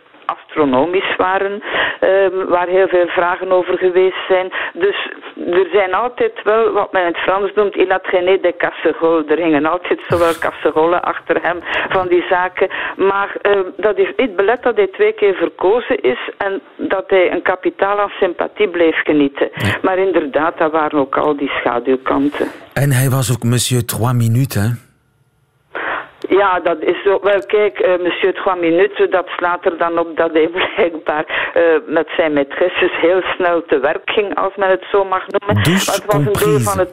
astronomisch 0.56 1.16
waren, 1.16 1.52
um, 1.52 2.46
waar 2.48 2.68
heel 2.68 2.88
veel 2.88 3.06
vragen 3.06 3.52
over 3.52 3.78
geweest 3.78 4.26
zijn. 4.28 4.52
Dus 4.72 5.10
er 5.50 5.68
zijn 5.72 5.94
altijd 5.94 6.32
wel, 6.44 6.72
wat 6.72 6.92
men 6.92 7.02
in 7.02 7.08
het 7.08 7.16
Frans 7.16 7.52
noemt, 7.54 7.76
il 7.76 7.92
a 7.92 8.00
traîné 8.00 8.40
des 8.40 8.52
casseroles. 8.58 9.24
Er 9.28 9.38
hingen 9.38 9.66
altijd 9.66 10.00
zowel 10.08 10.32
casserolen 10.40 11.02
achter 11.02 11.42
hem 11.42 11.58
van 11.88 12.08
die 12.08 12.24
zaken. 12.28 12.68
Maar 12.96 13.36
uh, 13.42 13.60
dat 13.76 13.96
heeft 13.96 14.16
niet 14.16 14.36
belet 14.36 14.62
dat 14.62 14.76
hij 14.76 14.86
twee 14.86 15.12
keer 15.12 15.34
verkozen 15.34 16.00
is 16.00 16.30
en 16.38 16.60
dat 16.76 17.04
hij 17.06 17.32
een 17.32 17.42
kapitaal 17.42 18.00
aan 18.00 18.12
sympathie 18.20 18.68
bleef 18.68 19.02
genieten. 19.04 19.50
Maar 19.82 19.98
inderdaad, 19.98 20.58
dat 20.58 20.72
waren 20.72 20.98
ook 20.98 21.16
al 21.16 21.36
die 21.36 21.50
schaduwkanten. 21.50 22.46
En 22.72 22.90
hij 22.90 23.08
was 23.08 23.32
ook 23.32 23.42
monsieur 23.42 23.84
trois 23.84 24.12
minutes, 24.12 24.62
hè? 24.62 24.85
Ja, 26.36 26.60
dat 26.60 26.82
is 26.82 27.02
zo. 27.04 27.18
Wel, 27.22 27.40
kijk, 27.46 27.80
uh, 27.80 27.98
monsieur 27.98 28.34
Trois 28.34 28.58
Minutes, 28.58 29.10
dat 29.10 29.26
slaat 29.36 29.64
er 29.64 29.78
dan 29.78 29.98
op 29.98 30.16
dat 30.16 30.32
hij 30.32 30.48
blijkbaar 30.58 31.52
uh, 31.56 31.62
met 31.86 32.08
zijn 32.16 32.32
maîtresses 32.32 33.00
heel 33.00 33.22
snel 33.22 33.62
te 33.66 33.78
werk 33.78 34.10
ging, 34.10 34.34
als 34.34 34.56
men 34.56 34.70
het 34.70 34.84
zo 34.90 35.04
mag 35.04 35.24
noemen. 35.26 35.62
Dus 35.62 35.86
maar 35.86 35.96
het 35.96 36.06
was 36.06 36.42
een 36.42 36.50
deel 36.50 36.60
van 36.60 36.78
het 36.78 36.92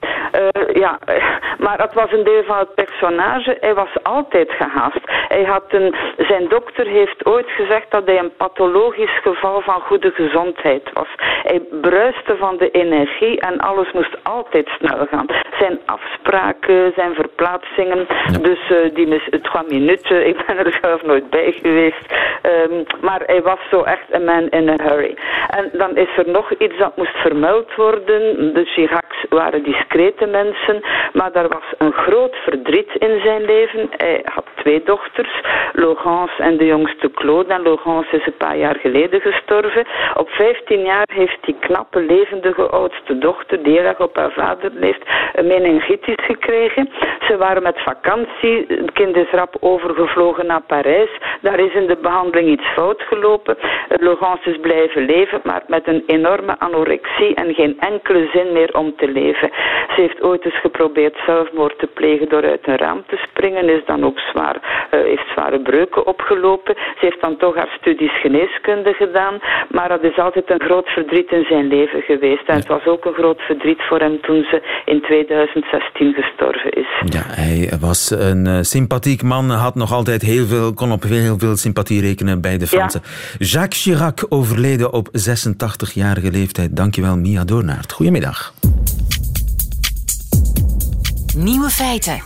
Uh, 0.00 0.74
ja, 0.74 0.98
maar 1.64 1.78
het 1.78 1.94
was 1.94 2.12
een 2.12 2.24
deel 2.24 2.42
van 2.42 2.58
het 2.58 2.74
personage. 2.74 3.56
Hij 3.60 3.74
was 3.74 3.90
altijd 4.02 4.50
gehaast. 4.50 5.00
Hij 5.28 5.44
had 5.44 5.64
een, 5.68 5.94
zijn 6.16 6.48
dokter 6.48 6.86
heeft 6.86 7.26
ooit 7.26 7.50
gezegd 7.50 7.90
dat 7.90 8.06
hij 8.06 8.18
een 8.18 8.36
pathologisch 8.36 9.18
geval 9.22 9.60
van 9.60 9.80
goede 9.80 10.10
gezondheid 10.10 10.90
was. 10.92 11.08
Hij 11.42 11.60
bruiste 11.80 12.36
van 12.36 12.56
de 12.56 12.70
energie 12.70 13.40
en 13.40 13.58
alles 13.58 13.92
moest 13.92 14.16
altijd 14.22 14.68
snel 14.78 15.06
gaan. 15.10 15.26
Zijn 15.58 15.78
afspraken, 15.84 16.92
zijn 16.96 17.14
verplaatsingen, 17.14 18.06
dus 18.40 18.70
uh, 18.70 18.94
die 18.94 19.06
mis, 19.06 19.26
het 19.30 19.48
kwam 19.48 19.66
minuten. 19.68 20.26
Ik 20.30 20.46
ben 20.46 20.58
er 20.58 20.78
zelf 20.80 21.02
nooit 21.02 21.30
bij 21.30 21.52
geweest. 21.52 22.14
Um, 22.42 22.84
maar 23.00 23.22
hij 23.26 23.42
was 23.42 23.58
zo 23.70 23.82
echt 23.82 24.04
een 24.10 24.24
man 24.24 24.48
in 24.48 24.68
a 24.68 24.74
hurry. 24.82 25.16
En 25.48 25.70
dan 25.72 25.96
is 25.96 26.16
er 26.16 26.28
nog 26.28 26.52
iets 26.58 26.78
dat 26.78 26.96
moest 26.96 27.16
vermeld 27.16 27.74
worden. 27.74 28.54
De 28.54 28.64
Chiracs 28.64 29.09
waren 29.28 29.62
discrete 29.62 30.26
mensen, 30.26 30.82
maar 31.12 31.32
er 31.32 31.48
was 31.48 31.62
een 31.78 31.92
groot 31.92 32.36
verdriet 32.36 32.90
in 32.94 33.20
zijn 33.20 33.42
leven. 33.44 33.88
Hij 33.96 34.20
had 34.24 34.44
twee 34.54 34.82
dochters, 34.82 35.40
Laurence 35.72 36.42
en 36.42 36.56
de 36.56 36.66
jongste 36.66 37.10
Claude. 37.10 37.52
En 37.52 37.62
Laurence 37.62 38.16
is 38.16 38.26
een 38.26 38.36
paar 38.36 38.56
jaar 38.56 38.76
geleden 38.76 39.20
gestorven. 39.20 39.86
Op 40.14 40.28
15 40.28 40.80
jaar 40.80 41.08
heeft 41.12 41.38
die 41.40 41.56
knappe, 41.60 42.00
levendige 42.00 42.66
oudste 42.66 43.18
dochter, 43.18 43.62
die 43.62 43.72
heel 43.72 43.84
erg 43.84 44.00
op 44.00 44.16
haar 44.16 44.32
vader 44.32 44.70
leeft, 44.74 45.02
een 45.32 45.46
meningitis 45.46 46.14
gekregen. 46.16 46.90
Ze 47.26 47.36
waren 47.36 47.62
met 47.62 47.80
vakantie. 47.80 48.64
Het 48.68 48.92
kind 48.92 49.16
is 49.16 49.30
rap 49.30 49.56
overgevlogen 49.60 50.46
naar 50.46 50.62
Parijs. 50.66 51.10
Daar 51.40 51.58
is 51.58 51.74
in 51.74 51.86
de 51.86 51.96
behandeling 51.96 52.48
iets 52.48 52.66
fout 52.66 53.02
gelopen. 53.02 53.56
Laurence 53.88 54.50
is 54.50 54.60
blijven 54.60 55.04
leven, 55.04 55.40
maar 55.44 55.62
met 55.66 55.88
een 55.88 56.02
enorme 56.06 56.58
anorexie 56.58 57.34
en 57.34 57.54
geen 57.54 57.76
enkele 57.80 58.28
zin 58.32 58.52
meer 58.52 58.74
om 58.74 58.96
te 58.96 59.08
leven. 59.08 59.50
Ze 59.94 60.00
heeft 60.00 60.22
ooit 60.22 60.44
eens 60.44 60.60
geprobeerd 60.60 60.98
zelfmoord 61.26 61.78
te 61.78 61.86
plegen 61.86 62.28
door 62.28 62.44
uit 62.44 62.66
een 62.66 62.76
raam 62.76 63.02
te 63.06 63.16
springen, 63.28 63.68
is 63.68 63.84
dan 63.86 64.04
ook 64.04 64.18
zwaar, 64.18 64.56
uh, 64.56 65.00
heeft 65.00 65.28
zware 65.32 65.60
breuken 65.60 66.06
opgelopen. 66.06 66.74
Ze 66.74 67.06
heeft 67.06 67.20
dan 67.20 67.36
toch 67.36 67.54
haar 67.54 67.74
studies 67.80 68.20
geneeskunde 68.20 68.92
gedaan, 68.92 69.38
maar 69.70 69.88
dat 69.88 70.02
is 70.02 70.18
altijd 70.18 70.50
een 70.50 70.60
groot 70.60 70.88
verdriet 70.88 71.30
in 71.30 71.44
zijn 71.44 71.66
leven 71.66 72.00
geweest. 72.00 72.48
En 72.48 72.54
het 72.54 72.66
was 72.66 72.84
ook 72.86 73.04
een 73.04 73.14
groot 73.14 73.40
verdriet 73.40 73.82
voor 73.88 73.98
hem 73.98 74.20
toen 74.20 74.42
ze 74.50 74.62
in 74.84 75.00
2016 75.00 76.12
gestorven 76.12 76.70
is. 76.70 76.88
Ja, 77.04 77.22
hij 77.26 77.78
was 77.80 78.10
een 78.10 78.46
uh, 78.46 78.58
sympathiek 78.60 79.22
man, 79.22 79.50
had 79.50 79.74
nog 79.74 79.92
altijd 79.92 80.22
heel 80.22 80.46
veel, 80.46 80.74
kon 80.74 80.92
op 80.92 81.02
heel 81.02 81.38
veel 81.38 81.56
sympathie 81.56 82.00
rekenen 82.00 82.40
bij 82.40 82.58
de 82.58 82.66
Fransen. 82.66 83.02
Jacques 83.38 83.82
Chirac 83.82 84.26
overleden 84.28 84.92
op 84.92 85.08
86-jarige 85.08 86.30
leeftijd. 86.30 86.76
Dankjewel, 86.76 87.16
Mia 87.16 87.44
Doornaert. 87.44 87.92
Goedemiddag. 87.92 88.52
Nieuwe 91.42 91.70
feiten. 91.70 92.22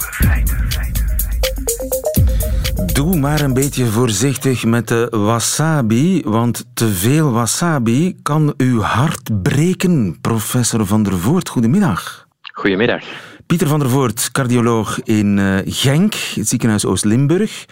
Doe 2.93 3.17
maar 3.17 3.41
een 3.41 3.55
beetje 3.55 3.87
voorzichtig 3.87 4.65
met 4.65 4.89
de 4.89 5.09
wasabi, 5.11 6.23
want 6.25 6.67
te 6.75 6.89
veel 6.89 7.33
wasabi 7.33 8.17
kan 8.23 8.55
uw 8.57 8.81
hart 8.81 9.43
breken. 9.43 10.19
Professor 10.21 10.87
Van 10.87 11.03
der 11.03 11.19
Voort, 11.19 11.49
goedemiddag. 11.49 12.27
Goedemiddag. 12.53 13.05
Pieter 13.47 13.69
van 13.69 13.79
der 13.79 13.89
Voort, 13.89 14.31
cardioloog 14.33 15.01
in 15.03 15.39
eh, 15.39 15.57
Genk, 15.65 16.15
het 16.15 16.49
ziekenhuis 16.49 16.85
Oost-Limburg. 16.85 17.65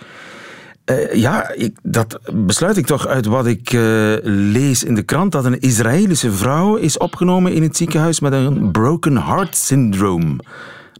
Uh, 0.91 1.15
ja, 1.15 1.51
ik, 1.51 1.77
dat 1.83 2.19
besluit 2.33 2.77
ik 2.77 2.87
toch 2.87 3.07
uit 3.07 3.27
wat 3.27 3.47
ik 3.47 3.73
uh, 3.73 3.81
lees 4.23 4.85
in 4.85 4.95
de 4.95 5.03
krant, 5.03 5.33
dat 5.33 5.45
een 5.45 5.61
Israëlische 5.61 6.33
vrouw 6.33 6.77
is 6.77 6.99
opgenomen 6.99 7.53
in 7.53 7.63
het 7.63 7.77
ziekenhuis 7.77 8.21
met 8.21 8.33
een 8.33 8.71
broken 8.71 9.25
heart 9.25 9.57
syndrome. 9.57 10.37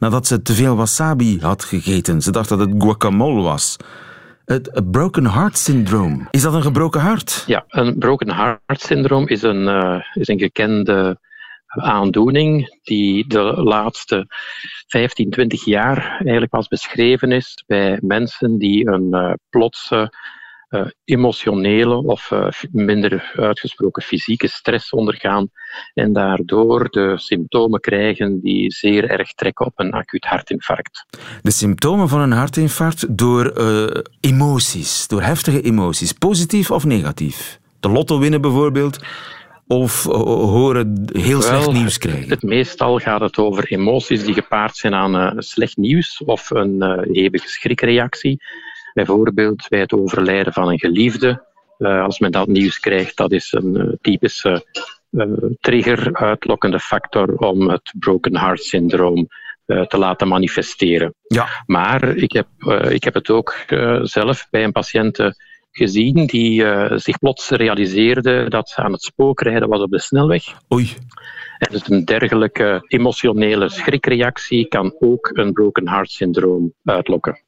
Nadat 0.03 0.27
ze 0.27 0.43
te 0.43 0.53
veel 0.53 0.77
wasabi 0.77 1.39
had 1.41 1.65
gegeten. 1.65 2.23
Ze 2.23 2.31
dacht 2.31 2.49
dat 2.49 2.59
het 2.59 2.75
guacamole 2.79 3.43
was. 3.43 3.77
Het 4.45 4.91
broken 4.91 5.27
heart 5.27 5.59
syndroom. 5.59 6.29
Is 6.31 6.43
dat 6.43 6.55
een 6.55 6.63
gebroken 6.63 7.01
hart? 7.01 7.45
Ja, 7.47 7.65
een 7.69 7.99
broken 7.99 8.35
heart 8.35 8.81
syndroom 8.81 9.29
is 9.29 9.43
een, 9.43 9.63
uh, 9.63 10.01
is 10.15 10.29
een 10.29 10.39
gekende 10.39 11.21
aandoening 11.67 12.79
die 12.83 13.27
de 13.29 13.43
laatste 13.43 14.27
15, 14.87 15.31
20 15.31 15.65
jaar 15.65 16.17
eigenlijk 16.19 16.51
pas 16.51 16.69
beschreven 16.69 17.33
is 17.33 17.65
bij 17.67 17.99
mensen 18.01 18.59
die 18.59 18.89
een 18.89 19.09
uh, 19.11 19.33
plotse 19.51 20.13
emotionele 21.05 22.03
of 22.03 22.31
uh, 22.31 22.49
minder 22.71 23.33
uitgesproken 23.37 24.03
fysieke 24.03 24.49
stress 24.49 24.91
ondergaan 24.91 25.51
en 25.95 26.13
daardoor 26.13 26.89
de 26.91 27.13
symptomen 27.17 27.81
krijgen 27.81 28.41
die 28.41 28.73
zeer 28.73 29.11
erg 29.11 29.33
trekken 29.33 29.67
op 29.67 29.73
een 29.77 29.93
acuut 29.93 30.25
hartinfarct. 30.25 31.07
De 31.43 31.51
symptomen 31.51 32.09
van 32.09 32.21
een 32.21 32.33
hartinfarct 32.33 33.17
door 33.19 33.53
emoties, 34.21 35.07
door 35.09 35.23
heftige 35.23 35.61
emoties, 35.61 36.13
positief 36.13 36.71
of 36.71 36.85
negatief? 36.85 37.61
De 37.81 37.89
lotto 37.89 38.19
winnen 38.19 38.41
bijvoorbeeld, 38.41 38.99
of 39.67 40.05
horen 40.05 41.09
heel 41.13 41.43
slecht 41.43 41.73
nieuws 41.73 41.99
krijgen? 41.99 42.29
Het, 42.31 42.43
meestal 42.43 42.99
gaat 42.99 43.21
het 43.21 43.39
over 43.39 43.65
emoties 43.73 44.25
die 44.25 44.35
gepaard 44.35 44.77
zijn 44.77 44.95
aan 44.95 45.17
uh, 45.17 45.33
slecht 45.37 45.77
nieuws 45.77 46.23
of 46.25 46.51
een 46.51 46.77
uh, 46.79 46.99
hevige 47.03 47.49
schrikreactie. 47.49 48.43
Bijvoorbeeld 48.93 49.69
bij 49.69 49.81
het 49.81 49.93
overlijden 49.93 50.53
van 50.53 50.69
een 50.69 50.79
geliefde. 50.79 51.51
Uh, 51.79 52.03
als 52.05 52.19
men 52.19 52.33
dat 52.33 52.49
nieuws 52.49 52.81
krijgt, 52.81 53.17
dat 53.17 53.33
is 53.33 53.53
een 53.53 53.99
typische 54.01 54.67
trigger, 55.61 56.15
uitlokkende 56.15 56.81
factor 56.81 57.37
om 57.37 57.69
het 57.69 57.95
broken 57.99 58.37
heart 58.37 58.63
syndroom 58.63 59.29
te 59.67 59.99
laten 59.99 60.29
manifesteren. 60.29 61.15
Ja. 61.27 61.49
Maar 61.67 62.17
ik 62.17 62.33
heb, 62.33 62.47
ik 62.89 63.05
heb 63.05 63.15
het 63.15 63.31
ook 63.31 63.55
zelf 64.03 64.47
bij 64.51 64.65
een 64.65 64.73
patiënt 64.73 65.33
gezien 65.71 66.27
die 66.27 66.65
zich 66.99 67.19
plots 67.19 67.51
realiseerde 67.51 68.49
dat 68.49 68.69
ze 68.69 68.83
aan 68.83 68.93
het 68.93 69.03
spookrijden 69.03 69.69
was 69.69 69.81
op 69.81 69.91
de 69.91 70.01
snelweg. 70.01 70.45
Oei. 70.73 70.91
En 71.59 71.69
dus 71.71 71.89
een 71.89 72.05
dergelijke 72.05 72.85
emotionele 72.87 73.69
schrikreactie 73.69 74.67
kan 74.69 74.97
ook 74.99 75.31
een 75.33 75.53
broken 75.53 75.89
heart 75.89 76.11
syndroom 76.11 76.75
uitlokken. 76.85 77.41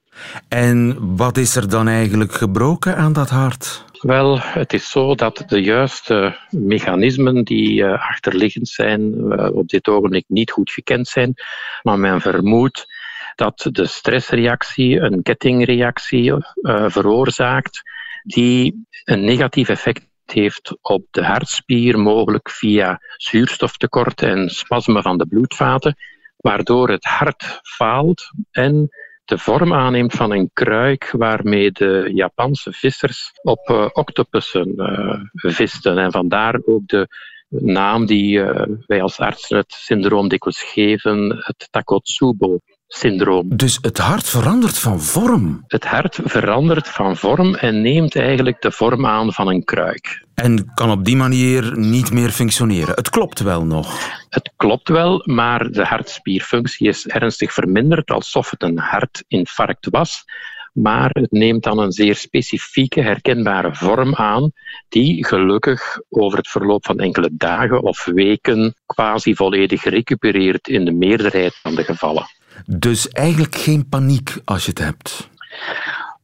En 0.49 0.97
wat 1.17 1.37
is 1.37 1.57
er 1.57 1.69
dan 1.69 1.89
eigenlijk 1.89 2.33
gebroken 2.33 2.97
aan 2.97 3.13
dat 3.13 3.31
hart? 3.31 3.85
Wel, 4.01 4.39
het 4.41 4.73
is 4.73 4.91
zo 4.91 5.15
dat 5.15 5.45
de 5.47 5.63
juiste 5.63 6.37
mechanismen 6.51 7.45
die 7.45 7.83
uh, 7.83 7.93
achterliggend 8.11 8.69
zijn, 8.69 9.15
uh, 9.15 9.57
op 9.57 9.69
dit 9.69 9.89
ogenblik 9.89 10.25
niet 10.29 10.51
goed 10.51 10.71
gekend 10.71 11.09
zijn. 11.09 11.35
Maar 11.83 11.99
men 11.99 12.21
vermoedt 12.21 12.87
dat 13.35 13.69
de 13.71 13.87
stressreactie 13.87 15.01
een 15.01 15.23
kettingreactie 15.23 16.33
uh, 16.33 16.41
veroorzaakt 16.89 17.83
die 18.23 18.87
een 19.05 19.25
negatief 19.25 19.69
effect 19.69 20.07
heeft 20.25 20.77
op 20.81 21.07
de 21.11 21.25
hartspier, 21.25 21.99
mogelijk 21.99 22.51
via 22.51 23.01
zuurstoftekort 23.17 24.23
en 24.23 24.49
spasmen 24.49 25.03
van 25.03 25.19
de 25.19 25.27
bloedvaten, 25.27 25.97
waardoor 26.37 26.91
het 26.91 27.05
hart 27.05 27.61
faalt 27.63 28.31
en 28.51 28.89
de 29.25 29.39
vorm 29.39 29.73
aanneemt 29.73 30.13
van 30.13 30.31
een 30.31 30.51
kruik 30.53 31.11
waarmee 31.11 31.71
de 31.73 32.11
Japanse 32.15 32.73
vissers 32.73 33.31
op 33.43 33.69
uh, 33.71 33.89
octopussen 33.93 34.73
uh, 34.77 35.21
visten. 35.33 35.99
En 35.99 36.13
vandaar 36.13 36.61
ook 36.65 36.89
de 36.89 37.09
naam 37.49 38.07
die 38.07 38.39
uh, 38.39 38.67
wij 38.87 39.03
als 39.03 39.19
artsen 39.19 39.57
het 39.57 39.73
syndroom 39.73 40.29
dikwijls 40.29 40.63
geven, 40.63 41.37
het 41.41 41.69
Takotsubo 41.71 42.59
syndroom. 42.95 43.57
Dus 43.57 43.79
het 43.81 43.99
hart 43.99 44.29
verandert 44.29 44.79
van 44.79 45.01
vorm? 45.01 45.65
Het 45.67 45.85
hart 45.85 46.19
verandert 46.25 46.89
van 46.89 47.17
vorm 47.17 47.55
en 47.55 47.83
neemt 47.83 48.17
eigenlijk 48.17 48.63
de 48.63 48.71
vorm 48.71 49.07
aan 49.07 49.33
van 49.33 49.49
een 49.49 49.65
kruik. 49.65 50.25
En 50.35 50.75
kan 50.75 50.91
op 50.91 51.05
die 51.05 51.17
manier 51.17 51.79
niet 51.79 52.13
meer 52.13 52.31
functioneren. 52.31 52.95
Het 52.95 53.11
klopt 53.11 53.41
wel 53.41 53.65
nog. 53.65 53.99
Het 54.29 54.53
klopt 54.57 54.89
wel, 54.89 55.23
maar 55.25 55.71
de 55.71 55.85
hartspierfunctie 55.85 56.89
is 56.89 57.07
ernstig 57.07 57.53
verminderd, 57.53 58.11
alsof 58.11 58.51
het 58.51 58.63
een 58.63 58.79
hartinfarct 58.79 59.89
was. 59.91 60.25
Maar 60.73 61.11
het 61.13 61.31
neemt 61.31 61.63
dan 61.63 61.79
een 61.79 61.93
zeer 61.93 62.17
specifieke, 62.17 63.01
herkenbare 63.01 63.75
vorm 63.75 64.15
aan, 64.15 64.53
die 64.89 65.27
gelukkig 65.27 66.01
over 66.09 66.39
het 66.39 66.49
verloop 66.49 66.85
van 66.85 66.99
enkele 66.99 67.31
dagen 67.33 67.83
of 67.83 68.05
weken 68.05 68.75
quasi 68.87 69.35
volledig 69.35 69.85
recupereert 69.85 70.69
in 70.69 70.85
de 70.85 70.93
meerderheid 70.93 71.55
van 71.63 71.75
de 71.75 71.85
gevallen. 71.85 72.27
Dus 72.67 73.09
eigenlijk 73.09 73.55
geen 73.55 73.89
paniek 73.89 74.37
als 74.45 74.65
je 74.65 74.71
het 74.71 74.79
hebt. 74.79 75.29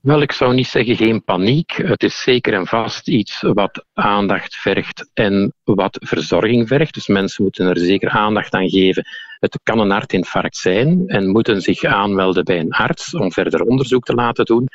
Wel, 0.00 0.20
ik 0.20 0.32
zou 0.32 0.54
niet 0.54 0.66
zeggen 0.66 0.96
geen 0.96 1.24
paniek. 1.24 1.72
Het 1.72 2.02
is 2.02 2.22
zeker 2.22 2.54
en 2.54 2.66
vast 2.66 3.08
iets 3.08 3.40
wat 3.40 3.84
aandacht 3.92 4.56
vergt 4.56 5.10
en 5.14 5.54
wat 5.64 5.96
verzorging 6.00 6.68
vergt. 6.68 6.94
Dus 6.94 7.06
mensen 7.06 7.42
moeten 7.42 7.66
er 7.66 7.78
zeker 7.78 8.10
aandacht 8.10 8.54
aan 8.54 8.68
geven. 8.68 9.04
Het 9.38 9.60
kan 9.62 9.78
een 9.78 9.90
hartinfarct 9.90 10.56
zijn 10.56 11.08
en 11.08 11.28
moeten 11.28 11.62
zich 11.62 11.84
aanmelden 11.84 12.44
bij 12.44 12.58
een 12.58 12.72
arts 12.72 13.14
om 13.14 13.32
verder 13.32 13.62
onderzoek 13.62 14.04
te 14.04 14.14
laten 14.14 14.44
doen. 14.44 14.68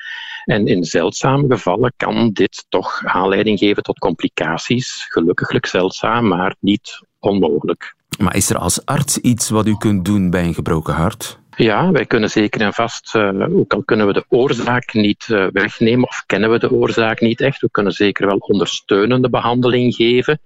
En 0.43 0.67
in 0.67 0.83
zeldzame 0.83 1.45
gevallen 1.47 1.93
kan 1.97 2.31
dit 2.31 2.65
toch 2.69 3.01
aanleiding 3.05 3.59
geven 3.59 3.83
tot 3.83 3.99
complicaties. 3.99 5.05
Gelukkig 5.09 5.67
zeldzaam, 5.67 6.27
maar 6.27 6.55
niet 6.59 7.01
onmogelijk. 7.19 7.95
Maar 8.19 8.35
is 8.35 8.49
er 8.49 8.57
als 8.57 8.85
arts 8.85 9.17
iets 9.17 9.49
wat 9.49 9.67
u 9.67 9.77
kunt 9.77 10.05
doen 10.05 10.29
bij 10.29 10.43
een 10.43 10.53
gebroken 10.53 10.93
hart? 10.93 11.39
Ja, 11.55 11.91
wij 11.91 12.05
kunnen 12.05 12.29
zeker 12.29 12.61
en 12.61 12.73
vast, 12.73 13.15
uh, 13.15 13.57
ook 13.57 13.73
al 13.73 13.83
kunnen 13.83 14.07
we 14.07 14.13
de 14.13 14.25
oorzaak 14.29 14.93
niet 14.93 15.27
uh, 15.31 15.47
wegnemen 15.51 16.07
of 16.07 16.23
kennen 16.25 16.51
we 16.51 16.59
de 16.59 16.71
oorzaak 16.71 17.21
niet 17.21 17.41
echt, 17.41 17.61
we 17.61 17.69
kunnen 17.71 17.91
zeker 17.91 18.25
wel 18.25 18.37
ondersteunende 18.37 19.29
behandeling 19.29 19.95
geven 19.95 20.39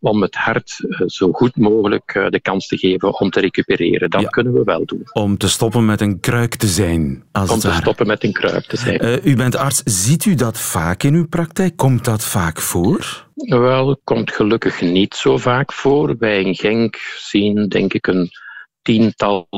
om 0.00 0.22
het 0.22 0.34
hart 0.34 0.76
uh, 0.78 1.00
zo 1.06 1.32
goed 1.32 1.56
mogelijk 1.56 2.26
de 2.30 2.40
kans 2.40 2.66
te 2.66 2.76
geven 2.76 3.20
om 3.20 3.30
te 3.30 3.40
recupereren. 3.40 4.10
Dat 4.10 4.20
ja. 4.20 4.28
kunnen 4.28 4.52
we 4.52 4.64
wel 4.64 4.84
doen. 4.84 5.02
Om 5.12 5.38
te 5.38 5.48
stoppen 5.48 5.84
met 5.84 6.00
een 6.00 6.20
kruik 6.20 6.54
te 6.54 6.66
zijn. 6.66 7.24
Als 7.32 7.50
om 7.50 7.58
te 7.58 7.72
stoppen 7.72 8.06
met 8.06 8.24
een 8.24 8.32
kruik 8.32 8.64
te 8.64 8.76
zijn. 8.76 9.20
u 9.24 9.36
bent 9.36 9.56
arts. 9.56 9.82
Ziet 9.84 10.24
u 10.24 10.34
dat 10.34 10.60
vaak 10.60 11.02
in 11.02 11.14
uw 11.14 11.28
praktijk? 11.28 11.76
Komt 11.76 12.04
dat 12.04 12.24
vaak 12.24 12.60
voor? 12.60 13.26
Wel, 13.34 14.00
komt 14.04 14.32
gelukkig 14.32 14.80
niet 14.80 15.14
zo 15.14 15.38
vaak 15.38 15.72
voor. 15.72 16.16
Wij 16.18 16.42
in 16.42 16.54
Genk 16.54 16.96
zien 17.16 17.68
denk 17.68 17.94
ik 17.94 18.06
een 18.06 18.30
tiental 18.82 19.48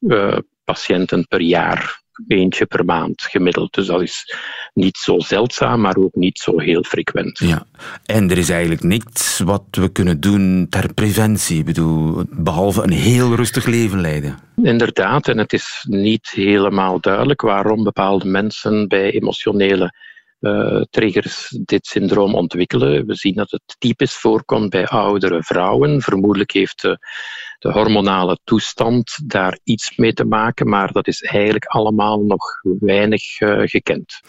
uh, 0.00 0.38
patiënten 0.64 1.26
per 1.28 1.40
jaar. 1.40 2.04
Eentje 2.28 2.66
per 2.66 2.84
maand 2.84 3.22
gemiddeld. 3.22 3.74
Dus 3.74 3.86
dat 3.86 4.02
is 4.02 4.34
niet 4.74 4.96
zo 4.96 5.18
zeldzaam, 5.18 5.80
maar 5.80 5.96
ook 5.96 6.14
niet 6.14 6.38
zo 6.38 6.58
heel 6.58 6.82
frequent. 6.82 7.38
Ja, 7.38 7.66
en 8.04 8.30
er 8.30 8.38
is 8.38 8.48
eigenlijk 8.48 8.82
niks 8.82 9.38
wat 9.38 9.62
we 9.70 9.88
kunnen 9.88 10.20
doen 10.20 10.66
ter 10.70 10.94
preventie, 10.94 11.64
bedoel, 11.64 12.24
behalve 12.30 12.82
een 12.82 12.92
heel 12.92 13.34
rustig 13.34 13.66
leven 13.66 14.00
leiden. 14.00 14.38
Inderdaad, 14.62 15.28
en 15.28 15.38
het 15.38 15.52
is 15.52 15.86
niet 15.88 16.30
helemaal 16.30 17.00
duidelijk 17.00 17.40
waarom 17.40 17.84
bepaalde 17.84 18.26
mensen 18.26 18.88
bij 18.88 19.10
emotionele 19.10 19.94
uh, 20.40 20.82
triggers 20.90 21.56
dit 21.64 21.86
syndroom 21.86 22.34
ontwikkelen. 22.34 23.06
We 23.06 23.14
zien 23.14 23.34
dat 23.34 23.50
het 23.50 23.76
typisch 23.78 24.14
voorkomt 24.14 24.70
bij 24.70 24.86
oudere 24.86 25.42
vrouwen. 25.42 26.02
Vermoedelijk 26.02 26.52
heeft 26.52 26.82
de, 26.82 26.98
de, 27.58 27.72
hormonale 27.72 28.38
toestand 28.44 29.18
daar 29.24 29.58
iets 29.64 29.96
mee 29.96 30.12
te 30.12 30.24
maken, 30.24 30.68
maar 30.68 30.92
dat 30.92 31.06
is 31.06 31.22
eigenlijk 31.22 31.64
allemaal 31.64 32.20
nog 32.20 32.60
weinig 32.80 33.40
uh, 33.40 33.60
gekend. 33.64 34.20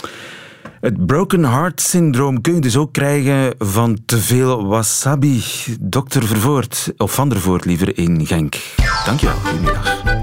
Het 0.80 1.06
broken 1.06 1.46
heart 1.46 1.82
syndroom 1.82 2.42
kun 2.42 2.54
je 2.54 2.62
dus 2.62 2.78
ook 2.78 2.94
krijgen 2.94 3.56
van 3.58 3.98
te 4.06 4.18
veel 4.18 4.66
wasabi. 4.66 5.42
Dokter 5.80 6.24
Vervoort, 6.24 6.94
of 6.98 7.14
Van 7.14 7.30
der 7.30 7.40
Voort 7.40 7.66
liever, 7.66 7.98
in 7.98 8.26
Genk. 8.26 8.56
Dankjewel, 9.06 9.36
goedemiddag. 9.36 10.17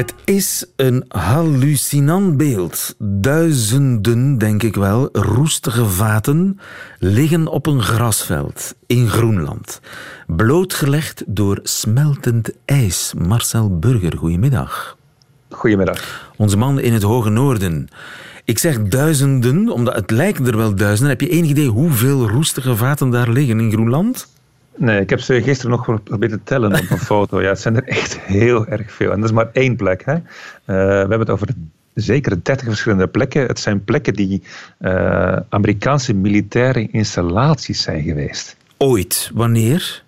Het 0.00 0.14
is 0.24 0.66
een 0.76 1.04
hallucinant 1.08 2.36
beeld. 2.36 2.94
Duizenden, 2.98 4.38
denk 4.38 4.62
ik 4.62 4.74
wel, 4.74 5.08
roestige 5.12 5.84
vaten 5.84 6.60
liggen 6.98 7.46
op 7.46 7.66
een 7.66 7.82
grasveld 7.82 8.74
in 8.86 9.08
Groenland. 9.08 9.80
Blootgelegd 10.26 11.22
door 11.26 11.60
smeltend 11.62 12.50
ijs. 12.64 13.14
Marcel 13.18 13.78
Burger, 13.78 14.16
goedemiddag. 14.16 14.96
Goedemiddag. 15.50 16.30
Onze 16.36 16.56
man 16.56 16.80
in 16.80 16.92
het 16.92 17.02
hoge 17.02 17.30
noorden. 17.30 17.88
Ik 18.44 18.58
zeg 18.58 18.82
duizenden, 18.82 19.68
omdat 19.68 19.94
het 19.94 20.10
lijken 20.10 20.46
er 20.46 20.56
wel 20.56 20.74
duizenden. 20.74 21.08
Heb 21.18 21.20
je 21.20 21.36
enig 21.36 21.50
idee 21.50 21.68
hoeveel 21.68 22.28
roestige 22.28 22.76
vaten 22.76 23.10
daar 23.10 23.30
liggen 23.30 23.60
in 23.60 23.72
Groenland? 23.72 24.28
Nee, 24.76 25.00
ik 25.00 25.10
heb 25.10 25.20
ze 25.20 25.42
gisteren 25.42 25.70
nog 25.70 25.84
geprobeerd 25.84 26.32
te 26.32 26.40
tellen 26.44 26.72
op 26.72 26.90
een 26.90 26.98
foto. 26.98 27.42
Ja, 27.42 27.48
het 27.48 27.60
zijn 27.60 27.76
er 27.76 27.84
echt 27.84 28.20
heel 28.20 28.66
erg 28.66 28.92
veel. 28.92 29.10
En 29.12 29.20
dat 29.20 29.28
is 29.28 29.34
maar 29.34 29.50
één 29.52 29.76
plek. 29.76 30.04
Hè. 30.04 30.14
Uh, 30.14 30.20
we 30.64 30.74
hebben 30.74 31.18
het 31.18 31.30
over 31.30 31.48
zeker 31.94 32.42
30 32.42 32.66
verschillende 32.66 33.08
plekken. 33.08 33.46
Het 33.46 33.60
zijn 33.60 33.84
plekken 33.84 34.14
die 34.14 34.42
uh, 34.80 35.36
Amerikaanse 35.48 36.14
militaire 36.14 36.88
installaties 36.90 37.82
zijn 37.82 38.02
geweest. 38.02 38.56
Ooit? 38.76 39.30
Wanneer? 39.34 40.02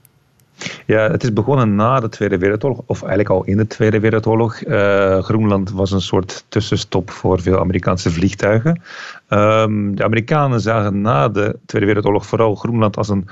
Ja, 0.86 1.10
het 1.10 1.22
is 1.22 1.32
begonnen 1.32 1.74
na 1.74 2.00
de 2.00 2.08
Tweede 2.08 2.38
Wereldoorlog, 2.38 2.82
of 2.86 3.00
eigenlijk 3.00 3.30
al 3.30 3.44
in 3.44 3.56
de 3.56 3.66
Tweede 3.66 4.00
Wereldoorlog. 4.00 4.64
Uh, 4.64 5.22
Groenland 5.22 5.70
was 5.70 5.90
een 5.90 6.00
soort 6.00 6.44
tussenstop 6.48 7.10
voor 7.10 7.40
veel 7.40 7.58
Amerikaanse 7.58 8.10
vliegtuigen. 8.10 8.82
Um, 9.28 9.96
de 9.96 10.04
Amerikanen 10.04 10.60
zagen 10.60 11.00
na 11.00 11.28
de 11.28 11.56
Tweede 11.66 11.86
Wereldoorlog 11.86 12.26
vooral 12.26 12.54
Groenland 12.54 12.96
als 12.96 13.08
een, 13.08 13.28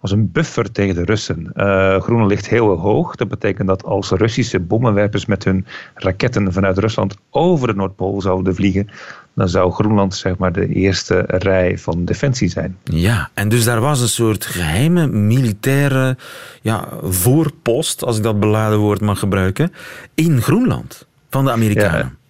als 0.00 0.10
een 0.10 0.30
buffer 0.32 0.72
tegen 0.72 0.94
de 0.94 1.04
Russen. 1.04 1.52
Uh, 1.54 2.00
Groenland 2.00 2.30
ligt 2.30 2.48
heel 2.48 2.76
hoog. 2.76 3.16
Dat 3.16 3.28
betekent 3.28 3.68
dat 3.68 3.84
als 3.84 4.10
Russische 4.10 4.60
bommenwerpers 4.60 5.26
met 5.26 5.44
hun 5.44 5.66
raketten 5.94 6.52
vanuit 6.52 6.78
Rusland 6.78 7.16
over 7.30 7.66
de 7.66 7.74
Noordpool 7.74 8.20
zouden 8.20 8.54
vliegen, 8.54 8.88
dan 9.34 9.48
zou 9.48 9.72
Groenland 9.72 10.14
zeg 10.14 10.36
maar 10.36 10.52
de 10.52 10.68
eerste 10.68 11.24
rij 11.26 11.78
van 11.78 12.04
defensie 12.04 12.48
zijn. 12.48 12.76
Ja, 12.84 13.30
en 13.34 13.48
dus 13.48 13.64
daar 13.64 13.80
was 13.80 14.00
een 14.00 14.08
soort 14.08 14.46
geheime 14.46 15.06
militaire 15.06 16.16
ja, 16.62 16.88
voorpost, 17.02 18.04
als 18.04 18.16
ik 18.16 18.22
dat 18.22 18.40
beladen 18.40 18.78
woord 18.78 19.00
mag 19.00 19.18
gebruiken, 19.18 19.72
in 20.14 20.42
Groenland 20.42 21.06
van 21.30 21.44
de 21.44 21.50
Amerikanen. 21.50 21.98
Ja. 21.98 22.23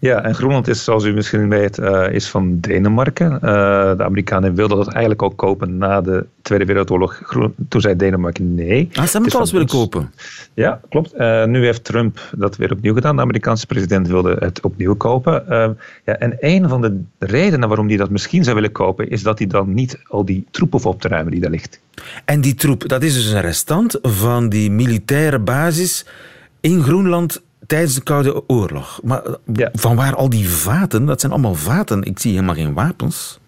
Ja, 0.00 0.24
en 0.24 0.34
Groenland 0.34 0.68
is, 0.68 0.84
zoals 0.84 1.04
u 1.04 1.12
misschien 1.12 1.48
weet, 1.48 1.78
uh, 1.78 2.12
is 2.12 2.28
van 2.28 2.60
Denemarken. 2.60 3.32
Uh, 3.32 3.40
de 3.96 4.04
Amerikanen 4.04 4.54
wilden 4.54 4.76
dat 4.76 4.88
eigenlijk 4.88 5.22
ook 5.22 5.36
kopen 5.36 5.76
na 5.76 6.00
de 6.00 6.26
Tweede 6.42 6.64
Wereldoorlog. 6.64 7.22
Toen 7.68 7.80
zei 7.80 7.96
Denemarken 7.96 8.54
nee. 8.54 8.88
Ah, 8.92 9.04
ze 9.04 9.12
hebben 9.12 9.22
het 9.22 9.34
alles 9.34 9.52
willen 9.52 9.66
kopen. 9.66 10.12
Ja, 10.54 10.80
klopt. 10.88 11.14
Uh, 11.14 11.44
nu 11.44 11.64
heeft 11.64 11.84
Trump 11.84 12.20
dat 12.36 12.56
weer 12.56 12.72
opnieuw 12.72 12.94
gedaan. 12.94 13.16
De 13.16 13.22
Amerikaanse 13.22 13.66
president 13.66 14.08
wilde 14.08 14.36
het 14.38 14.60
opnieuw 14.60 14.94
kopen. 14.94 15.44
ja, 16.04 16.18
en 16.18 16.36
een 16.40 16.68
van 16.68 16.80
de 16.80 17.00
redenen 17.18 17.68
waarom 17.68 17.88
hij 17.88 17.96
dat 17.96 18.10
misschien 18.10 18.44
zou 18.44 18.54
willen 18.54 18.72
kopen, 18.72 19.10
is 19.10 19.22
dat 19.22 19.38
hij 19.38 19.46
dan 19.46 19.74
niet 19.74 19.98
al 20.08 20.24
die 20.24 20.46
troep 20.50 20.72
hoeft 20.72 20.86
op 20.86 21.00
te 21.00 21.08
ruimen 21.08 21.32
die 21.32 21.40
daar 21.40 21.50
ligt. 21.50 21.80
En 22.24 22.40
die 22.40 22.54
troep, 22.54 22.88
dat 22.88 23.02
is 23.02 23.14
dus 23.14 23.30
een 23.30 23.40
restant 23.40 23.98
van 24.02 24.48
die 24.48 24.70
militaire 24.70 25.38
basis 25.38 26.06
in 26.60 26.82
Groenland 26.82 27.42
tijdens 27.68 27.94
de 27.94 28.02
Koude 28.02 28.48
Oorlog. 28.48 29.00
Maar 29.02 29.22
ja. 29.52 29.68
van 29.72 29.96
waar 29.96 30.14
al 30.14 30.28
die 30.28 30.48
vaten? 30.48 31.06
Dat 31.06 31.20
zijn 31.20 31.32
allemaal 31.32 31.54
vaten. 31.54 32.02
Ik 32.02 32.18
zie 32.18 32.32
helemaal 32.32 32.54
geen 32.54 32.74
wapens. 32.74 33.38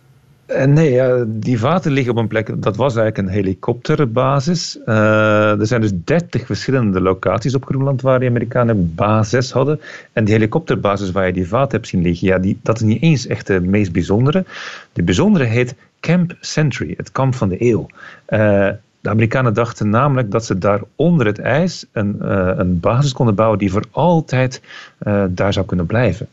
Uh, 0.48 0.64
nee, 0.64 0.90
ja, 0.90 1.24
die 1.26 1.59
vaten 1.59 1.92
liggen 1.92 2.12
op 2.12 2.18
een 2.18 2.28
plek. 2.28 2.62
Dat 2.62 2.76
was 2.76 2.96
eigenlijk 2.96 3.28
een 3.28 3.35
helikopterbasis. 3.35 4.78
Uh, 4.87 5.61
er 5.61 5.66
zijn 5.66 5.80
dus 5.80 5.92
dertig 6.04 6.46
verschillende 6.46 7.00
locaties 7.00 7.54
op 7.54 7.64
Groenland 7.64 8.02
waar 8.02 8.20
de 8.20 8.26
Amerikanen 8.26 8.94
basis 8.94 9.52
hadden. 9.52 9.80
En 10.12 10.24
die 10.24 10.35
helikopterbasis 10.35 11.11
waar 11.11 11.26
je 11.26 11.33
die 11.33 11.48
vaten 11.48 11.76
hebt 11.76 11.88
zien 11.88 12.02
liggen, 12.02 12.28
ja, 12.28 12.38
die, 12.38 12.59
dat 12.62 12.76
is 12.76 12.83
niet 12.83 13.02
eens 13.02 13.26
echt 13.26 13.46
de 13.46 13.61
meest 13.61 13.92
bijzondere. 13.92 14.44
De 14.92 15.02
bijzondere 15.02 15.44
heet 15.44 15.74
Camp 16.00 16.37
Century, 16.40 16.94
het 16.96 17.12
kamp 17.12 17.35
van 17.35 17.48
de 17.48 17.56
eeuw. 17.64 17.87
Uh, 18.28 18.68
de 19.00 19.08
Amerikanen 19.08 19.54
dachten 19.54 19.88
namelijk 19.88 20.30
dat 20.30 20.44
ze 20.44 20.58
daar 20.58 20.80
onder 20.96 21.26
het 21.26 21.38
ijs 21.38 21.86
een, 21.92 22.18
uh, 22.22 22.50
een 22.56 22.80
basis 22.80 23.12
konden 23.12 23.34
bouwen 23.34 23.58
die 23.58 23.70
voor 23.70 23.84
altijd 23.90 24.62
uh, 25.02 25.24
daar 25.28 25.52
zou 25.52 25.66
kunnen 25.66 25.86
blijven. 25.86 26.26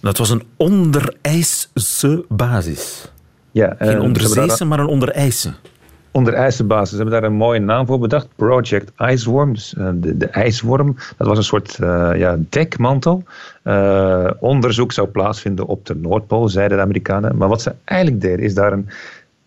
Dat 0.00 0.18
was 0.18 0.30
een 0.30 0.42
onderijse 0.56 2.24
basis. 2.28 3.12
Ja, 3.50 3.74
Geen 3.78 4.00
onderzeese, 4.00 4.64
maar 4.64 4.78
een 4.78 4.86
onderijse. 4.86 5.52
Onderijse 6.10 6.64
basis. 6.64 6.88
Ze 6.88 6.96
hebben 6.96 7.14
daar 7.14 7.30
een 7.30 7.36
mooie 7.36 7.60
naam 7.60 7.86
voor 7.86 7.98
bedacht. 7.98 8.28
Project 8.36 8.92
Iceworm. 8.98 9.52
Dus 9.52 9.74
de, 9.94 10.16
de 10.16 10.26
ijsworm. 10.26 10.96
Dat 11.16 11.26
was 11.26 11.38
een 11.38 11.44
soort 11.44 11.76
ja, 12.16 12.38
dekmantel. 12.48 13.22
onderzoek 14.40 14.92
zou 14.92 15.08
plaatsvinden 15.08 15.66
op 15.66 15.86
de 15.86 15.94
Noordpool, 15.94 16.48
zeiden 16.48 16.76
de 16.76 16.82
Amerikanen. 16.82 17.36
Maar 17.36 17.48
wat 17.48 17.62
ze 17.62 17.74
eigenlijk 17.84 18.20
deden, 18.20 18.44
is 18.44 18.54
daar 18.54 18.72
een 18.72 18.88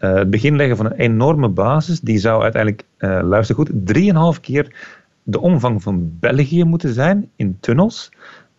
het 0.05 0.29
begin 0.29 0.55
leggen 0.55 0.77
van 0.77 0.85
een 0.85 0.97
enorme 0.97 1.47
basis, 1.47 1.99
die 1.99 2.17
zou 2.17 2.43
uiteindelijk, 2.43 2.83
uh, 2.99 3.19
luister 3.23 3.55
goed, 3.55 3.69
3,5 3.69 4.39
keer 4.41 4.75
de 5.23 5.39
omvang 5.39 5.83
van 5.83 6.17
België 6.19 6.63
moeten 6.63 6.93
zijn 6.93 7.29
in 7.35 7.57
tunnels. 7.59 8.09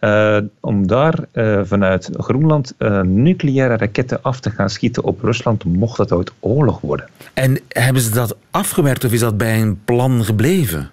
Uh, 0.01 0.39
om 0.61 0.87
daar 0.87 1.19
vanuit 1.63 2.11
Groenland 2.13 2.75
nucleaire 3.03 3.77
raketten 3.77 4.23
af 4.23 4.41
te 4.41 4.51
gaan 4.51 4.71
schieten 4.71 5.05
op 5.05 5.23
Rusland, 5.23 5.65
mocht 5.65 5.97
dat 5.97 6.13
ooit 6.13 6.33
oorlog 6.41 6.81
worden. 6.81 7.09
En 7.35 7.61
hebben 7.69 8.03
ze 8.03 8.11
dat 8.11 8.37
afgewerkt 8.51 9.05
of 9.05 9.13
is 9.13 9.21
dat 9.21 9.37
bij 9.37 9.61
een 9.61 9.81
plan 9.85 10.25
gebleven? 10.25 10.91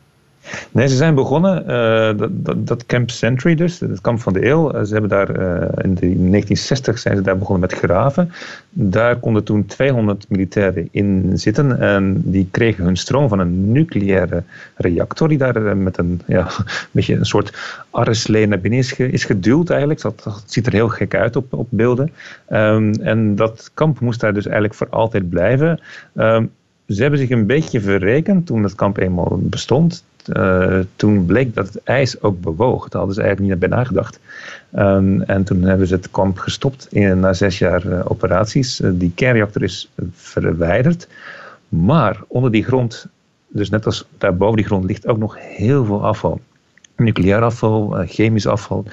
Nee, 0.72 0.88
ze 0.88 0.96
zijn 0.96 1.16
begonnen, 1.16 1.64
uh, 1.68 2.28
dat, 2.32 2.68
dat, 2.68 2.86
Camp 2.86 3.10
Century 3.10 3.56
dus, 3.56 3.80
het 3.80 4.02
kamp 4.02 4.20
van 4.20 4.34
de 4.34 4.46
eeuw. 4.46 4.76
Uh, 4.76 4.82
ze 4.84 4.92
hebben 4.92 5.10
daar 5.10 5.30
uh, 5.30 5.84
in 5.84 5.94
de 5.94 6.00
1960 6.00 7.00
zijn 7.00 7.16
ze 7.16 7.22
daar 7.22 7.38
begonnen 7.38 7.70
met 7.70 7.80
graven. 7.80 8.32
Daar 8.70 9.16
konden 9.20 9.44
toen 9.44 9.66
200 9.66 10.26
militairen 10.30 10.88
in 10.92 11.32
zitten 11.34 11.80
en 11.80 12.22
die 12.26 12.48
kregen 12.52 12.84
hun 12.84 12.98
stroom 12.98 13.30
van 13.30 13.40
een 13.40 13.72
nucleaire 13.72 14.44
reactor 14.76 15.28
die 15.28 15.38
daar 15.38 15.78
met 15.78 15.98
een, 15.98 16.22
ja, 16.26 16.42
een 16.58 16.66
beetje 16.92 17.16
een 17.16 17.26
soort 17.26 17.82
arreslee 17.90 18.48
naar 18.48 18.60
binnen 18.60 18.80
is, 18.80 18.92
ge, 18.92 19.12
is 19.12 19.26
geduwd 19.26 19.70
eigenlijk. 19.70 20.02
Dat, 20.02 20.44
ziet 20.46 20.66
er 20.66 20.74
heel 20.74 20.90
gek 20.90 21.16
uit 21.16 21.36
op, 21.36 21.54
op 21.54 21.68
beelden. 21.70 22.12
Um, 22.50 22.94
en 22.94 23.36
dat 23.36 23.72
kamp 23.74 24.00
moest 24.00 24.20
daar 24.20 24.34
dus 24.34 24.46
eigenlijk 24.46 24.76
voor 24.76 24.90
altijd 24.90 25.30
blijven. 25.30 25.80
Um, 26.16 26.52
ze 26.88 27.02
hebben 27.02 27.20
zich 27.20 27.30
een 27.30 27.46
beetje 27.46 27.82
verrekend 27.82 28.46
toen 28.46 28.64
het 28.64 28.76
kamp 28.76 28.98
eenmaal 28.98 29.40
bestond. 29.42 30.04
Uh, 30.28 30.80
toen 30.96 31.26
bleek 31.26 31.56
dat 31.56 31.68
het 31.68 31.84
ijs 31.84 32.22
ook 32.22 32.42
bewoog. 32.42 32.90
Daar 32.90 32.98
hadden 32.98 33.16
ze 33.16 33.22
eigenlijk 33.22 33.52
niet 33.52 33.70
bij 33.70 33.78
nagedacht. 33.78 34.20
Um, 34.76 35.22
en 35.22 35.44
toen 35.44 35.62
hebben 35.62 35.88
ze 35.88 35.94
het 35.96 36.12
kamp 36.12 36.38
gestopt 36.38 36.88
in, 36.92 37.20
na 37.20 37.34
zes 37.34 37.58
jaar 37.58 37.86
uh, 37.86 38.02
operaties. 38.04 38.82
Uh, 38.82 38.92
die 38.94 39.12
kernreactor 39.16 39.64
is 39.64 39.92
verwijderd. 40.14 41.08
Maar 41.70 42.22
onder 42.28 42.52
die 42.52 42.64
grond, 42.64 43.08
dus 43.48 43.70
net 43.70 43.86
als 43.86 44.06
daar 44.18 44.38
boven 44.38 44.56
die 44.56 44.66
grond, 44.66 44.86
ligt 44.86 45.08
ook 45.08 45.18
nog 45.18 45.38
heel 45.40 45.86
veel 45.86 46.06
afval. 46.06 46.42
Nucleair 46.96 47.42
afval, 47.42 48.04
chemisch 48.06 48.48
afval. 48.48 48.86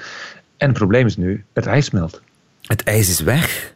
En 0.57 0.67
het 0.67 0.77
probleem 0.77 1.05
is 1.05 1.17
nu, 1.17 1.43
het 1.53 1.65
ijs 1.65 1.85
smelt. 1.85 2.21
Het 2.61 2.83
ijs 2.83 3.09
is 3.09 3.19
weg? 3.19 3.73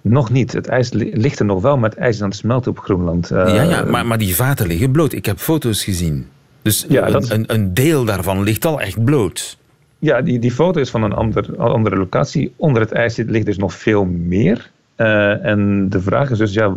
Nog 0.00 0.30
niet. 0.30 0.52
Het 0.52 0.68
ijs 0.68 0.92
ligt 0.92 1.38
er 1.38 1.44
nog 1.44 1.62
wel, 1.62 1.76
maar 1.78 1.90
het 1.90 1.98
ijs 1.98 2.14
is 2.14 2.22
aan 2.22 2.28
het 2.28 2.38
smelten 2.38 2.70
op 2.70 2.78
Groenland. 2.78 3.32
Uh, 3.32 3.54
ja, 3.54 3.62
ja 3.62 3.84
maar, 3.84 4.06
maar 4.06 4.18
die 4.18 4.34
vaten 4.34 4.66
liggen 4.66 4.90
bloot. 4.90 5.12
Ik 5.12 5.26
heb 5.26 5.38
foto's 5.38 5.84
gezien. 5.84 6.26
Dus 6.62 6.86
ja, 6.88 7.08
een, 7.08 7.32
een, 7.32 7.44
een, 7.46 7.74
deel 7.74 8.04
daarvan 8.04 8.42
ligt 8.42 8.64
al 8.64 8.80
echt 8.80 9.04
bloot. 9.04 9.58
Ja, 9.98 10.20
die, 10.20 10.38
die 10.38 10.52
foto 10.52 10.80
is 10.80 10.90
van 10.90 11.02
een 11.02 11.12
ander, 11.12 11.56
andere 11.56 11.96
locatie. 11.96 12.52
Onder 12.56 12.82
het 12.82 12.92
ijs 12.92 13.16
ligt 13.16 13.46
dus 13.46 13.58
nog 13.58 13.74
veel 13.74 14.04
meer. 14.04 14.70
Uh, 14.96 15.44
en 15.44 15.88
de 15.88 16.00
vraag 16.00 16.30
is 16.30 16.38
dus, 16.38 16.52
ja, 16.52 16.72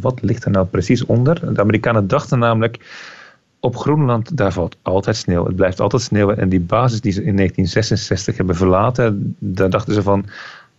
wat 0.00 0.22
ligt 0.22 0.44
er 0.44 0.50
nou 0.50 0.66
precies 0.66 1.06
onder? 1.06 1.54
De 1.54 1.60
Amerikanen 1.60 2.08
dachten 2.08 2.38
namelijk, 2.38 2.78
op 3.60 3.76
Groenland, 3.76 4.36
daar 4.36 4.52
valt 4.52 4.76
altijd 4.82 5.16
sneeuw. 5.16 5.44
Het 5.44 5.56
blijft 5.56 5.80
altijd 5.80 6.02
sneeuwen. 6.02 6.38
En 6.38 6.48
die 6.48 6.60
basis 6.60 7.00
die 7.00 7.12
ze 7.12 7.24
in 7.24 7.36
1966 7.36 8.36
hebben 8.36 8.56
verlaten, 8.56 9.36
daar 9.38 9.70
dachten 9.70 9.94
ze 9.94 10.02
van, 10.02 10.24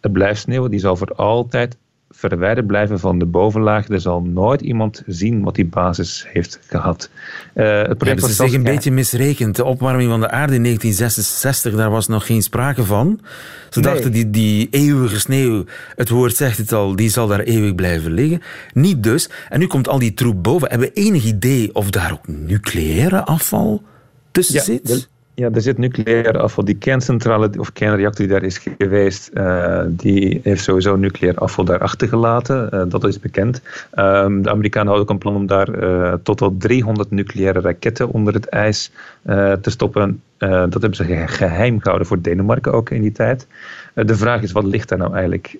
het 0.02 0.12
blijft 0.12 0.42
sneeuwen, 0.42 0.72
die 0.72 0.80
zal 0.80 0.96
voor 0.96 1.14
altijd 1.16 1.78
verwijderd 2.12 2.68
blijven 2.68 3.00
van 3.00 3.20
de 3.20 3.26
bovenlaag. 3.26 3.88
Er 3.88 4.02
zal 4.02 4.22
nooit 4.22 4.62
iemand 4.62 5.04
zien 5.08 5.44
wat 5.44 5.56
die 5.56 5.66
basis 5.66 6.26
heeft 6.28 6.60
gehad. 6.68 7.10
Uh, 7.54 7.82
het 7.82 8.06
Hebben 8.06 8.30
ze 8.30 8.34
zich 8.34 8.54
een 8.54 8.64
beetje 8.64 8.92
misrekend. 8.92 9.56
De 9.56 9.64
opwarming 9.64 10.10
van 10.10 10.20
de 10.20 10.30
aarde 10.30 10.56
in 10.56 10.64
1966, 10.64 11.76
daar 11.76 11.90
was 11.90 12.08
nog 12.08 12.26
geen 12.26 12.42
sprake 12.42 12.84
van. 12.84 13.20
Ze 13.70 13.82
dachten, 13.82 14.12
die, 14.12 14.30
die 14.30 14.68
eeuwige 14.72 15.20
sneeuw, 15.20 15.66
het 15.96 16.10
woord 16.10 16.36
zegt 16.36 16.58
het 16.58 16.74
al, 16.74 16.96
die 16.96 17.10
zal 17.10 17.28
daar 17.28 17.40
eeuwig 17.40 17.76
blijven 17.76 18.12
liggen. 18.12 18.42
Niet 18.74 19.04
dus. 19.04 19.30
En 19.50 19.60
nu 19.60 19.68
komt 19.68 19.88
al 19.88 20.00
die 20.00 20.14
troep 20.14 20.44
boven. 20.44 20.70
Hebben 20.70 20.88
we 20.88 21.02
enig 21.02 21.24
idee 21.24 21.76
of 21.76 21.90
daar 21.90 22.12
ook 22.12 22.28
nucleaire 22.28 23.26
afval 23.26 23.84
tussen 24.32 24.62
zit? 24.62 25.10
Ja, 25.34 25.50
er 25.54 25.62
zit 25.62 25.78
nucleair 25.78 26.40
afval. 26.40 26.66
Die 26.66 26.76
kerncentrale 26.76 27.50
of 27.58 27.74
kernreactor 27.74 28.26
die 28.26 28.34
daar 28.34 28.44
is 28.44 28.58
geweest, 28.78 29.32
uh, 29.34 29.84
die 29.88 30.40
heeft 30.44 30.64
sowieso 30.64 30.96
nucleair 30.96 31.38
afval 31.38 31.66
daar 31.66 31.80
achtergelaten. 31.80 32.70
Uh, 32.74 32.84
dat 32.88 33.04
is 33.04 33.20
bekend. 33.20 33.62
Um, 33.96 34.42
de 34.42 34.50
Amerikanen 34.50 34.88
hadden 34.88 35.04
ook 35.04 35.10
een 35.10 35.18
plan 35.18 35.36
om 35.36 35.48
daar 35.48 35.70
uh, 35.70 36.14
tot 36.24 36.40
wel 36.40 36.56
300 36.58 37.12
nucleaire 37.12 37.62
raketten 37.62 38.10
onder 38.10 38.34
het 38.34 38.46
ijs 38.46 38.92
te 39.62 39.70
stoppen. 39.70 40.22
dat 40.38 40.72
hebben 40.72 40.96
ze 40.96 41.28
geheim 41.28 41.80
gehouden 41.80 42.08
voor 42.08 42.22
Denemarken 42.22 42.74
ook 42.74 42.90
in 42.90 43.02
die 43.02 43.12
tijd. 43.12 43.48
de 43.94 44.16
vraag 44.16 44.42
is, 44.42 44.52
wat 44.52 44.64
ligt 44.64 44.90
daar 44.90 44.98
nou 44.98 45.14
eigenlijk 45.14 45.58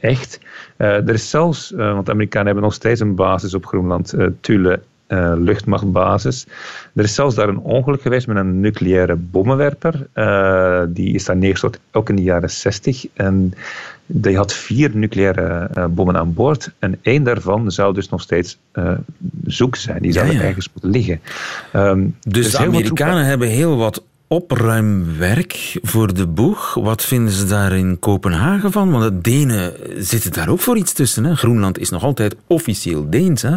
echt? 0.00 0.40
er 0.76 1.14
is 1.14 1.30
zelfs, 1.30 1.70
want 1.70 2.06
de 2.06 2.12
Amerikanen 2.12 2.46
hebben 2.46 2.64
nog 2.64 2.74
steeds 2.74 3.00
een 3.00 3.14
basis 3.14 3.54
op 3.54 3.66
Groenland, 3.66 4.14
Thule 4.40 4.80
uh, 5.08 5.32
luchtmachtbasis. 5.36 6.46
Er 6.94 7.04
is 7.04 7.14
zelfs 7.14 7.34
daar 7.34 7.48
een 7.48 7.58
ongeluk 7.58 8.02
geweest 8.02 8.26
met 8.26 8.36
een 8.36 8.60
nucleaire 8.60 9.16
bommenwerper. 9.16 10.06
Uh, 10.14 10.82
die 10.88 11.14
is 11.14 11.24
daar 11.24 11.36
neergestort 11.36 11.80
ook 11.92 12.08
in 12.08 12.16
de 12.16 12.22
jaren 12.22 12.50
60. 12.50 13.06
En 13.14 13.54
die 14.06 14.36
had 14.36 14.52
vier 14.52 14.90
nucleaire 14.94 15.70
uh, 15.76 15.84
bommen 15.86 16.16
aan 16.16 16.34
boord. 16.34 16.70
En 16.78 16.98
één 17.02 17.22
daarvan 17.22 17.70
zou 17.70 17.94
dus 17.94 18.08
nog 18.08 18.20
steeds 18.20 18.58
zoek 19.46 19.76
zijn. 19.76 20.02
Die 20.02 20.12
zou 20.12 20.26
ja, 20.26 20.32
ja. 20.32 20.40
ergens 20.40 20.68
moeten 20.72 20.90
liggen. 20.90 21.20
Um, 21.74 22.16
dus, 22.20 22.50
de 22.50 22.58
Amerikanen 22.58 23.24
hebben 23.24 23.48
heel 23.48 23.76
wat 23.76 24.02
opruimwerk 24.28 25.78
voor 25.82 26.14
de 26.14 26.26
boeg. 26.26 26.74
Wat 26.74 27.04
vinden 27.04 27.32
ze 27.32 27.46
daar 27.46 27.72
in 27.72 27.98
Kopenhagen 27.98 28.72
van? 28.72 28.90
Want 28.90 29.04
de 29.04 29.20
Denen 29.20 29.72
zitten 29.98 30.32
daar 30.32 30.48
ook 30.48 30.60
voor 30.60 30.76
iets 30.76 30.92
tussen. 30.92 31.24
Hè? 31.24 31.34
Groenland 31.34 31.78
is 31.78 31.90
nog 31.90 32.02
altijd 32.02 32.36
officieel 32.46 33.10
Deens, 33.10 33.42
hè? 33.42 33.56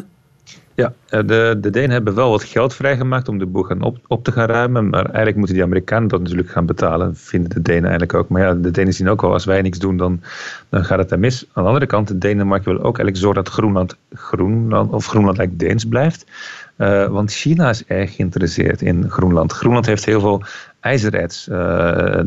Ja, 0.79 0.93
eh, 1.09 1.19
de, 1.27 1.57
de 1.61 1.69
Denen 1.69 1.89
hebben 1.89 2.15
wel 2.15 2.29
wat 2.29 2.43
geld 2.43 2.73
vrijgemaakt 2.73 3.27
om 3.27 3.37
de 3.37 3.45
boel 3.45 3.63
gaan 3.63 3.81
op, 3.81 3.97
op 4.07 4.23
te 4.23 4.31
gaan 4.31 4.47
ruimen. 4.47 4.89
Maar 4.89 5.05
eigenlijk 5.05 5.35
moeten 5.35 5.55
die 5.55 5.63
Amerikanen 5.63 6.07
dat 6.07 6.21
natuurlijk 6.21 6.49
gaan 6.49 6.65
betalen. 6.65 7.15
Vinden 7.15 7.49
de 7.49 7.61
Denen 7.61 7.83
eigenlijk 7.83 8.13
ook. 8.13 8.29
Maar 8.29 8.41
ja, 8.41 8.53
de 8.53 8.71
Denen 8.71 8.93
zien 8.93 9.09
ook 9.09 9.21
wel, 9.21 9.33
als 9.33 9.45
wij 9.45 9.61
niks 9.61 9.79
doen, 9.79 9.97
dan, 9.97 10.21
dan 10.69 10.85
gaat 10.85 10.99
het 10.99 11.09
daar 11.09 11.19
mis. 11.19 11.45
Aan 11.53 11.63
de 11.63 11.69
andere 11.69 11.85
kant, 11.85 12.07
de 12.07 12.17
Denemarken 12.17 12.71
wil 12.71 12.77
ook 12.77 12.97
eigenlijk 12.97 13.17
zorgen 13.17 13.43
dat 13.43 13.53
Groenland, 13.53 13.97
Groenland 14.13 14.91
of 14.91 15.05
Groenland 15.05 15.37
eigenlijk 15.37 15.69
Deens 15.69 15.85
blijft. 15.85 16.25
Uh, 16.77 17.07
want 17.07 17.31
China 17.31 17.69
is 17.69 17.85
erg 17.85 18.15
geïnteresseerd 18.15 18.81
in 18.81 19.09
Groenland. 19.09 19.51
Groenland 19.51 19.85
heeft 19.85 20.05
heel 20.05 20.19
veel 20.19 20.43
ijzererts, 20.79 21.47
uh, 21.47 22.19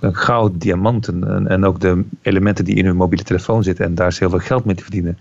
goud, 0.00 0.60
diamanten 0.60 1.28
en, 1.28 1.48
en, 1.48 1.64
ook 1.64 1.80
de 1.80 2.04
elementen 2.22 2.64
die 2.64 2.74
in 2.74 2.84
hun 2.84 2.96
mobiele 2.96 3.24
telefoon 3.24 3.62
zitten. 3.62 3.84
En 3.84 3.94
daar 3.94 4.06
is 4.06 4.18
heel 4.18 4.30
veel 4.30 4.38
geld 4.38 4.64
mee 4.64 4.74
te 4.74 4.82
verdienen. 4.82 5.18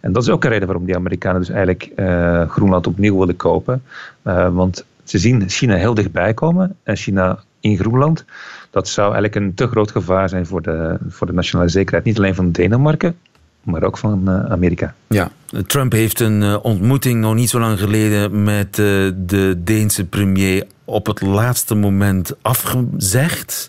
En 0.00 0.12
dat 0.12 0.22
is 0.22 0.28
ook 0.28 0.44
een 0.44 0.50
reden 0.50 0.66
waarom 0.66 0.86
die 0.86 0.96
Amerikanen 0.96 1.40
dus 1.40 1.48
eigenlijk 1.48 1.90
uh, 1.96 2.48
Groenland 2.48 2.86
opnieuw 2.86 3.18
willen 3.18 3.36
kopen. 3.36 3.82
Uh, 4.24 4.54
want 4.54 4.84
ze 5.04 5.18
zien 5.18 5.48
China 5.48 5.74
heel 5.74 5.94
dichtbij 5.94 6.34
komen 6.34 6.76
en 6.82 6.96
China 6.96 7.38
in 7.60 7.78
Groenland. 7.78 8.24
Dat 8.70 8.88
zou 8.88 9.12
eigenlijk 9.12 9.34
een 9.34 9.54
te 9.54 9.66
groot 9.66 9.90
gevaar 9.90 10.28
zijn 10.28 10.46
voor 10.46 10.62
de, 10.62 10.98
voor 11.08 11.26
de 11.26 11.32
nationale 11.32 11.68
zekerheid. 11.68 12.04
Niet 12.04 12.18
alleen 12.18 12.34
van 12.34 12.50
Denemarken, 12.50 13.16
maar 13.62 13.82
ook 13.82 13.98
van 13.98 14.22
uh, 14.28 14.44
Amerika. 14.44 14.94
Ja, 15.06 15.30
Trump 15.66 15.92
heeft 15.92 16.20
een 16.20 16.60
ontmoeting 16.60 17.20
nog 17.20 17.34
niet 17.34 17.50
zo 17.50 17.60
lang 17.60 17.78
geleden 17.78 18.42
met 18.42 18.74
de 18.74 19.54
Deense 19.58 20.04
premier 20.04 20.64
op 20.84 21.06
het 21.06 21.20
laatste 21.20 21.74
moment 21.74 22.36
afgezegd. 22.42 23.68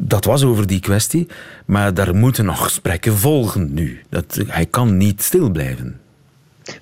Dat 0.00 0.24
was 0.24 0.44
over 0.44 0.66
die 0.66 0.80
kwestie, 0.80 1.26
maar 1.66 1.94
daar 1.94 2.14
moeten 2.14 2.44
nog 2.44 2.62
gesprekken 2.62 3.12
volgen 3.12 3.74
nu. 3.74 4.00
Dat, 4.08 4.44
hij 4.46 4.66
kan 4.66 4.96
niet 4.96 5.22
stil 5.22 5.50
blijven. 5.50 6.00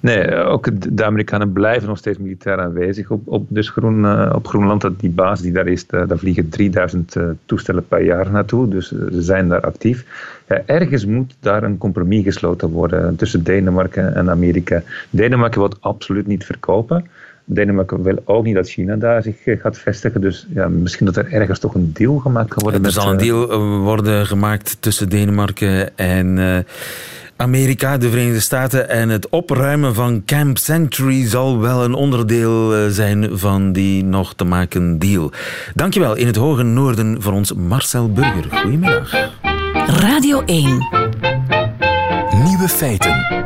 Nee, 0.00 0.34
ook 0.34 0.94
de 0.96 1.04
Amerikanen 1.04 1.52
blijven 1.52 1.88
nog 1.88 1.98
steeds 1.98 2.18
militair 2.18 2.58
aanwezig 2.58 3.10
op, 3.10 3.28
op, 3.28 3.46
dus 3.48 3.68
Groen, 3.68 4.04
uh, 4.04 4.32
op 4.34 4.46
Groenland. 4.46 4.80
Dat 4.80 5.00
die 5.00 5.10
basis 5.10 5.44
die 5.44 5.52
daar 5.52 5.66
is, 5.66 5.86
daar, 5.86 6.18
vliegen 6.18 6.48
3000 6.48 7.14
uh, 7.14 7.22
eh, 7.22 7.30
toestellen 7.44 7.86
per 7.86 8.02
jaar 8.02 8.30
naartoe. 8.30 8.68
Dus 8.68 8.88
ze 8.88 9.22
zijn 9.22 9.48
daar 9.48 9.60
actief. 9.60 10.04
Ja, 10.48 10.62
ergens 10.66 11.06
moet 11.06 11.36
daar 11.40 11.62
een 11.62 11.78
compromis 11.78 12.24
gesloten 12.24 12.68
worden 12.70 13.16
tussen 13.16 13.44
Denemarken 13.44 14.14
en 14.14 14.30
Amerika. 14.30 14.82
Denemarken 15.10 15.60
wil 15.60 15.72
absoluut 15.80 16.26
niet 16.26 16.44
verkopen. 16.44 17.06
Denemarken 17.48 18.02
wil 18.02 18.22
ook 18.24 18.44
niet 18.44 18.54
dat 18.54 18.68
China 18.68 18.96
daar 18.96 19.22
zich 19.22 19.46
eh, 19.46 19.60
gaat 19.60 19.78
vestigen. 19.78 20.20
Dus 20.20 20.46
ja, 20.54 20.68
misschien 20.68 21.06
dat 21.06 21.16
er 21.16 21.32
ergens 21.32 21.58
toch 21.58 21.74
een 21.74 21.90
deal 21.92 22.18
gemaakt 22.18 22.48
kan 22.48 22.62
worden. 22.62 22.84
Er 22.84 22.90
zal 22.90 23.08
een 23.08 23.18
eh, 23.18 23.26
deal 23.26 23.50
eh, 23.50 23.78
worden 23.78 24.26
gemaakt 24.26 24.76
tussen 24.80 25.08
Denemarken 25.08 25.96
en 25.96 26.36
uh, 26.36 26.58
Amerika, 27.36 27.98
de 27.98 28.10
Verenigde 28.10 28.40
Staten. 28.40 28.88
En 28.88 29.08
het 29.08 29.28
opruimen 29.28 29.94
van 29.94 30.22
Camp 30.24 30.58
Century 30.58 31.26
zal 31.26 31.60
wel 31.60 31.84
een 31.84 31.94
onderdeel 31.94 32.90
zijn 32.90 33.38
van 33.38 33.72
die 33.72 34.04
nog 34.04 34.34
te 34.34 34.44
maken 34.44 34.98
deal. 34.98 35.30
Dankjewel 35.74 36.16
in 36.16 36.26
het 36.26 36.36
hoge 36.36 36.62
noorden 36.62 37.22
voor 37.22 37.32
ons 37.32 37.52
Marcel 37.52 38.12
Burger. 38.12 38.44
Goedemiddag. 38.50 39.30
Radio 39.86 40.42
1. 40.44 40.64
Nieuwe 42.44 42.68
feiten. 42.68 43.44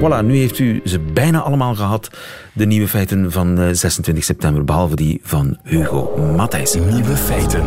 Voilà, 0.00 0.22
nu 0.24 0.36
heeft 0.36 0.58
u 0.58 0.80
ze 0.84 0.98
bijna 0.98 1.40
allemaal 1.40 1.74
gehad. 1.74 2.10
De 2.52 2.66
nieuwe 2.66 2.88
feiten 2.88 3.32
van 3.32 3.56
26 3.56 4.14
eh, 4.14 4.20
september, 4.22 4.64
behalve 4.64 4.96
die 4.96 5.20
van 5.22 5.58
Hugo 5.62 6.32
Matthijs. 6.36 6.74
Nieuwe 6.74 7.16
feiten. 7.16 7.64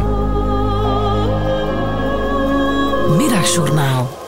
Middagjournaal. 3.17 4.21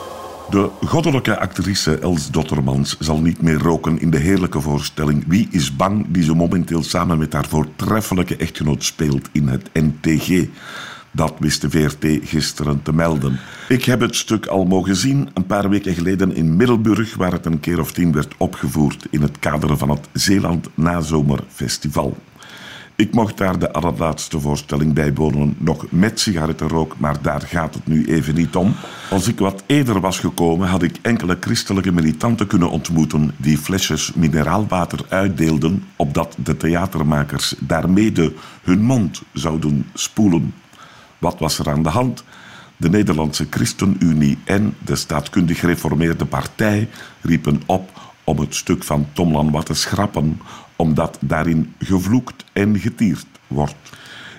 De 0.50 0.70
goddelijke 0.86 1.40
actrice 1.40 2.00
Els 2.00 2.32
Dottermans 2.32 2.98
zal 3.00 3.22
niet 3.22 3.42
meer 3.42 3.58
roken 3.58 4.00
in 4.00 4.10
de 4.10 4.18
heerlijke 4.18 4.62
voorstelling 4.62 5.24
Wie 5.28 5.48
is 5.52 5.76
bang, 5.76 6.06
die 6.10 6.24
ze 6.24 6.34
momenteel 6.36 6.84
samen 6.84 7.18
met 7.18 7.34
haar 7.34 7.48
voortreffelijke 7.48 8.36
echtgenoot 8.36 8.84
speelt 8.84 9.30
in 9.32 9.48
het 9.48 9.70
NTG. 9.74 10.48
Dat 11.16 11.34
wist 11.40 11.62
de 11.62 11.70
VRT 11.70 12.06
gisteren 12.24 12.82
te 12.82 12.94
melden. 12.94 13.40
Ik 13.68 13.84
heb 13.84 14.00
het 14.00 14.16
stuk 14.16 14.46
al 14.46 14.66
mogen 14.66 14.96
zien 14.96 15.30
een 15.34 15.46
paar 15.46 15.70
weken 15.70 15.94
geleden 15.94 16.36
in 16.36 16.56
Middelburg, 16.56 17.16
waar 17.16 17.32
het 17.32 17.46
een 17.46 17.60
keer 17.60 17.80
of 17.80 17.92
tien 17.92 18.12
werd 18.12 18.34
opgevoerd 18.38 19.08
in 19.10 19.22
het 19.22 19.40
kader 19.40 19.78
van 19.78 19.90
het 19.90 20.10
Zeeland 20.14 20.70
Nazomerfestival. 20.74 22.18
Ik 22.96 23.14
mocht 23.14 23.38
daar 23.38 23.60
de 23.60 23.74
allerlaatste 23.74 24.40
voorstelling 24.40 24.94
bijwonen, 24.94 25.56
nog 25.58 25.86
met 25.90 26.20
sigarettenrook, 26.20 26.96
maar 26.98 27.22
daar 27.22 27.42
gaat 27.42 27.74
het 27.74 27.88
nu 27.88 28.06
even 28.06 28.36
niet 28.36 28.56
om. 28.56 28.76
Als 29.10 29.28
ik 29.28 29.40
wat 29.40 29.64
eerder 29.66 30.00
was 30.00 30.20
gekomen, 30.20 30.68
had 30.68 30.84
ik 30.84 30.98
enkele 31.02 31.38
christelijke 31.40 31.92
militanten 31.92 32.48
kunnen 32.48 32.70
ontmoeten 32.70 33.32
die 33.38 33.58
flesjes 33.58 34.14
mineraalwater 34.14 35.00
uitdeelden, 35.10 35.84
opdat 35.96 36.36
de 36.44 36.58
theatermakers 36.58 37.56
daarmee 37.60 38.34
hun 38.62 38.82
mond 38.82 39.22
zouden 39.34 39.86
spoelen. 39.94 40.54
Wat 41.18 41.40
was 41.40 41.60
er 41.60 41.70
aan 41.70 41.84
de 41.84 41.90
hand? 41.90 42.24
De 42.78 42.90
Nederlandse 42.90 43.48
ChristenUnie 43.50 44.38
en 44.44 44.76
de 44.86 44.96
Staatkundig 44.96 45.60
Gereformeerde 45.60 46.26
Partij 46.26 46.90
riepen 47.22 47.62
op 47.66 47.90
om 48.24 48.40
het 48.40 48.56
stuk 48.56 48.84
van 48.84 49.08
Tom 49.14 49.32
Lanois 49.32 49.64
te 49.64 49.74
schrappen, 49.74 50.42
omdat 50.76 51.18
daarin 51.22 51.74
gevloekt 51.80 52.46
en 52.54 52.80
getierd 52.80 53.26
wordt. 53.48 53.76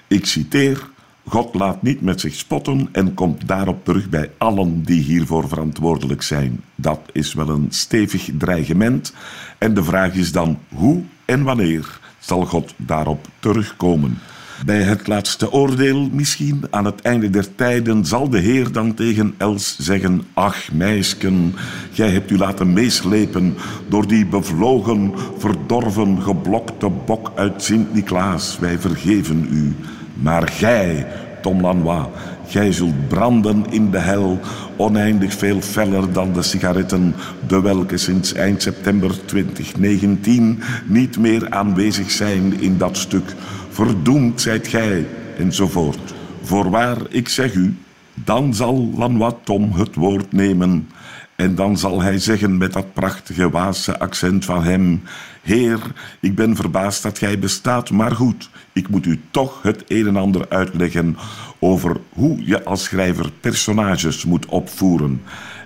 Ik 0.07 0.27
citeer. 0.27 0.89
God 1.29 1.55
laat 1.55 1.83
niet 1.83 2.01
met 2.01 2.21
zich 2.21 2.35
spotten 2.35 2.89
en 2.93 3.15
komt 3.15 3.49
daarop 3.49 3.85
terug 3.85 4.09
bij 4.09 4.31
allen 4.39 4.83
die 4.83 5.03
hiervoor 5.03 5.49
verantwoordelijk 5.49 6.23
zijn. 6.23 6.61
Dat 6.75 7.01
is 7.13 7.35
wel 7.35 7.49
een 7.49 7.67
stevig 7.71 8.31
dreigement. 8.39 9.13
En 9.59 9.75
de 9.75 9.85
vraag 9.85 10.15
is 10.15 10.33
dan 10.33 10.59
hoe 10.69 11.03
en 11.25 11.43
wanneer 11.43 12.01
zal 12.19 12.45
God 12.45 12.75
daarop 12.77 13.27
terugkomen? 13.39 14.19
Bij 14.65 14.83
het 14.83 15.07
laatste 15.07 15.53
oordeel, 15.53 16.09
misschien 16.13 16.63
aan 16.71 16.85
het 16.85 17.01
einde 17.01 17.31
der 17.31 17.55
tijden, 17.55 18.05
zal 18.05 18.29
de 18.29 18.39
Heer 18.39 18.73
dan 18.73 18.95
tegen 18.95 19.35
Els 19.37 19.77
zeggen: 19.79 20.23
Ach, 20.33 20.73
meisken, 20.73 21.55
gij 21.93 22.11
hebt 22.11 22.31
u 22.31 22.39
laten 22.39 22.73
meeslepen 22.73 23.55
door 23.89 24.07
die 24.07 24.27
bevlogen, 24.27 25.15
verdorven, 25.39 26.23
geblokte 26.23 26.91
bok 27.07 27.33
uit 27.35 27.63
Sint-Niklaas. 27.63 28.59
Wij 28.59 28.79
vergeven 28.79 29.49
u. 29.51 29.75
Maar 30.15 30.49
gij, 30.49 31.07
Tom 31.43 31.61
Lanois, 31.61 32.07
gij 32.47 32.73
zult 32.73 33.09
branden 33.09 33.65
in 33.71 33.91
de 33.91 33.99
hel, 33.99 34.41
oneindig 34.77 35.35
veel 35.35 35.61
feller 35.61 36.13
dan 36.13 36.33
de 36.33 36.43
sigaretten, 36.43 37.15
de 37.47 37.61
welke 37.61 37.97
sinds 37.97 38.33
eind 38.33 38.63
september 38.63 39.25
2019 39.25 40.63
niet 40.87 41.19
meer 41.19 41.51
aanwezig 41.51 42.11
zijn 42.11 42.61
in 42.61 42.79
dat 42.79 42.97
stuk. 42.97 43.35
Verdoemd 43.77 44.41
zijt 44.41 44.69
gij, 44.69 45.07
enzovoort. 45.39 46.15
Voorwaar, 46.43 46.97
ik 47.09 47.29
zeg 47.29 47.55
u, 47.55 47.77
dan 48.15 48.55
zal 48.55 48.91
Lanois 48.97 49.33
Tom 49.45 49.73
het 49.73 49.95
woord 49.95 50.33
nemen. 50.33 50.89
En 51.35 51.55
dan 51.55 51.79
zal 51.79 52.03
hij 52.03 52.19
zeggen 52.19 52.57
met 52.57 52.73
dat 52.73 52.93
prachtige 52.93 53.51
Waalse 53.51 53.99
accent 53.99 54.45
van 54.45 54.63
hem: 54.63 55.03
Heer, 55.43 55.79
ik 56.21 56.35
ben 56.35 56.57
verbaasd 56.57 57.03
dat 57.03 57.19
gij 57.19 57.39
bestaat, 57.39 57.91
maar 57.91 58.13
goed, 58.13 58.51
ik 58.73 58.89
moet 58.89 59.07
u 59.07 59.21
toch 59.31 59.63
het 59.63 59.85
een 59.87 60.07
en 60.07 60.17
ander 60.17 60.49
uitleggen 60.49 61.17
over 61.59 61.97
hoe 62.09 62.47
je 62.47 62.65
als 62.65 62.85
schrijver 62.85 63.31
personages 63.41 64.25
moet 64.25 64.47
opvoeren. 64.47 65.23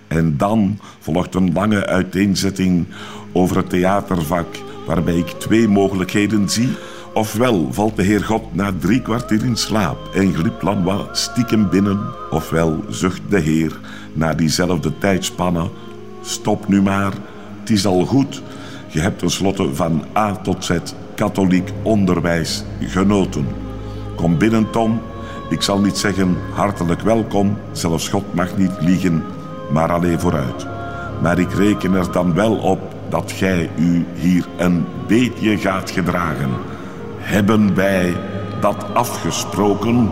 En 0.08 0.36
dan 0.36 0.78
volgt 0.98 1.34
een 1.34 1.52
lange 1.52 1.86
uiteenzetting 1.86 2.86
over 3.32 3.56
het 3.56 3.70
theatervak, 3.70 4.46
waarbij 4.86 5.16
ik 5.16 5.28
twee 5.28 5.68
mogelijkheden 5.68 6.48
zie. 6.48 6.68
Ofwel 7.12 7.68
valt 7.72 7.96
de 7.96 8.02
Heer 8.02 8.24
God 8.24 8.54
na 8.54 8.72
drie 8.78 9.00
kwartier 9.02 9.44
in 9.44 9.56
slaap 9.56 10.14
en 10.14 10.34
glipt 10.34 10.62
Lanois 10.62 11.22
stiekem 11.22 11.68
binnen, 11.68 12.00
ofwel 12.30 12.84
zucht 12.88 13.20
de 13.28 13.38
Heer 13.38 13.80
na 14.12 14.34
diezelfde 14.34 14.98
tijdspanne. 14.98 15.70
Stop 16.22 16.68
nu 16.68 16.82
maar, 16.82 17.12
het 17.60 17.70
is 17.70 17.86
al 17.86 18.04
goed. 18.04 18.42
Je 18.88 19.00
hebt 19.00 19.18
tenslotte 19.18 19.74
van 19.74 20.04
A 20.16 20.36
tot 20.36 20.64
Z 20.64 20.78
katholiek 21.14 21.72
onderwijs 21.82 22.64
genoten. 22.80 23.46
Kom 24.16 24.38
binnen, 24.38 24.70
Tom. 24.70 25.00
Ik 25.48 25.62
zal 25.62 25.80
niet 25.80 25.96
zeggen 25.96 26.36
hartelijk 26.54 27.00
welkom, 27.00 27.56
zelfs 27.72 28.08
God 28.08 28.34
mag 28.34 28.56
niet 28.56 28.80
liegen, 28.80 29.24
maar 29.72 29.92
alleen 29.92 30.20
vooruit. 30.20 30.66
Maar 31.22 31.38
ik 31.38 31.52
reken 31.52 31.94
er 31.94 32.12
dan 32.12 32.34
wel 32.34 32.56
op 32.56 32.80
dat 33.08 33.32
gij 33.32 33.70
u 33.78 34.04
hier 34.14 34.46
een 34.58 34.84
beetje 35.06 35.58
gaat 35.58 35.90
gedragen. 35.90 36.50
Hebben 37.20 37.74
wij 37.74 38.16
dat 38.60 38.94
afgesproken? 38.94 40.10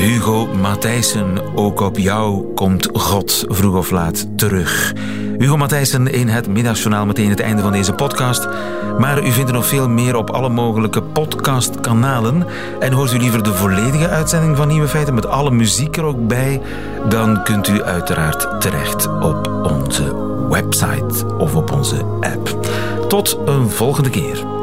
Hugo 0.00 0.46
Matthijssen, 0.46 1.56
ook 1.56 1.80
op 1.80 1.98
jou 1.98 2.54
komt 2.54 2.88
God 2.92 3.44
vroeg 3.48 3.76
of 3.76 3.90
laat 3.90 4.38
terug. 4.38 4.92
Hugo 5.40 5.56
Matthijssen 5.56 6.06
in 6.12 6.28
het 6.28 6.48
Middagjournaal 6.48 7.06
meteen 7.06 7.30
het 7.30 7.40
einde 7.40 7.62
van 7.62 7.72
deze 7.72 7.92
podcast. 7.92 8.48
Maar 8.98 9.26
u 9.26 9.30
vindt 9.30 9.48
er 9.48 9.54
nog 9.54 9.66
veel 9.66 9.88
meer 9.88 10.16
op 10.16 10.30
alle 10.30 10.48
mogelijke 10.48 11.02
podcastkanalen. 11.02 12.46
En 12.80 12.92
hoort 12.92 13.12
u 13.12 13.18
liever 13.18 13.42
de 13.42 13.54
volledige 13.54 14.08
uitzending 14.08 14.56
van 14.56 14.68
Nieuwe 14.68 14.88
Feiten 14.88 15.14
met 15.14 15.26
alle 15.26 15.50
muziek 15.50 15.96
er 15.96 16.04
ook 16.04 16.26
bij? 16.26 16.60
Dan 17.08 17.42
kunt 17.44 17.68
u 17.68 17.82
uiteraard 17.82 18.60
terecht 18.60 19.06
op 19.06 19.50
onze 19.62 20.14
website 20.48 21.36
of 21.38 21.54
op 21.54 21.72
onze 21.72 22.04
app. 22.20 22.56
Tot 23.08 23.38
een 23.44 23.70
volgende 23.70 24.10
keer. 24.10 24.59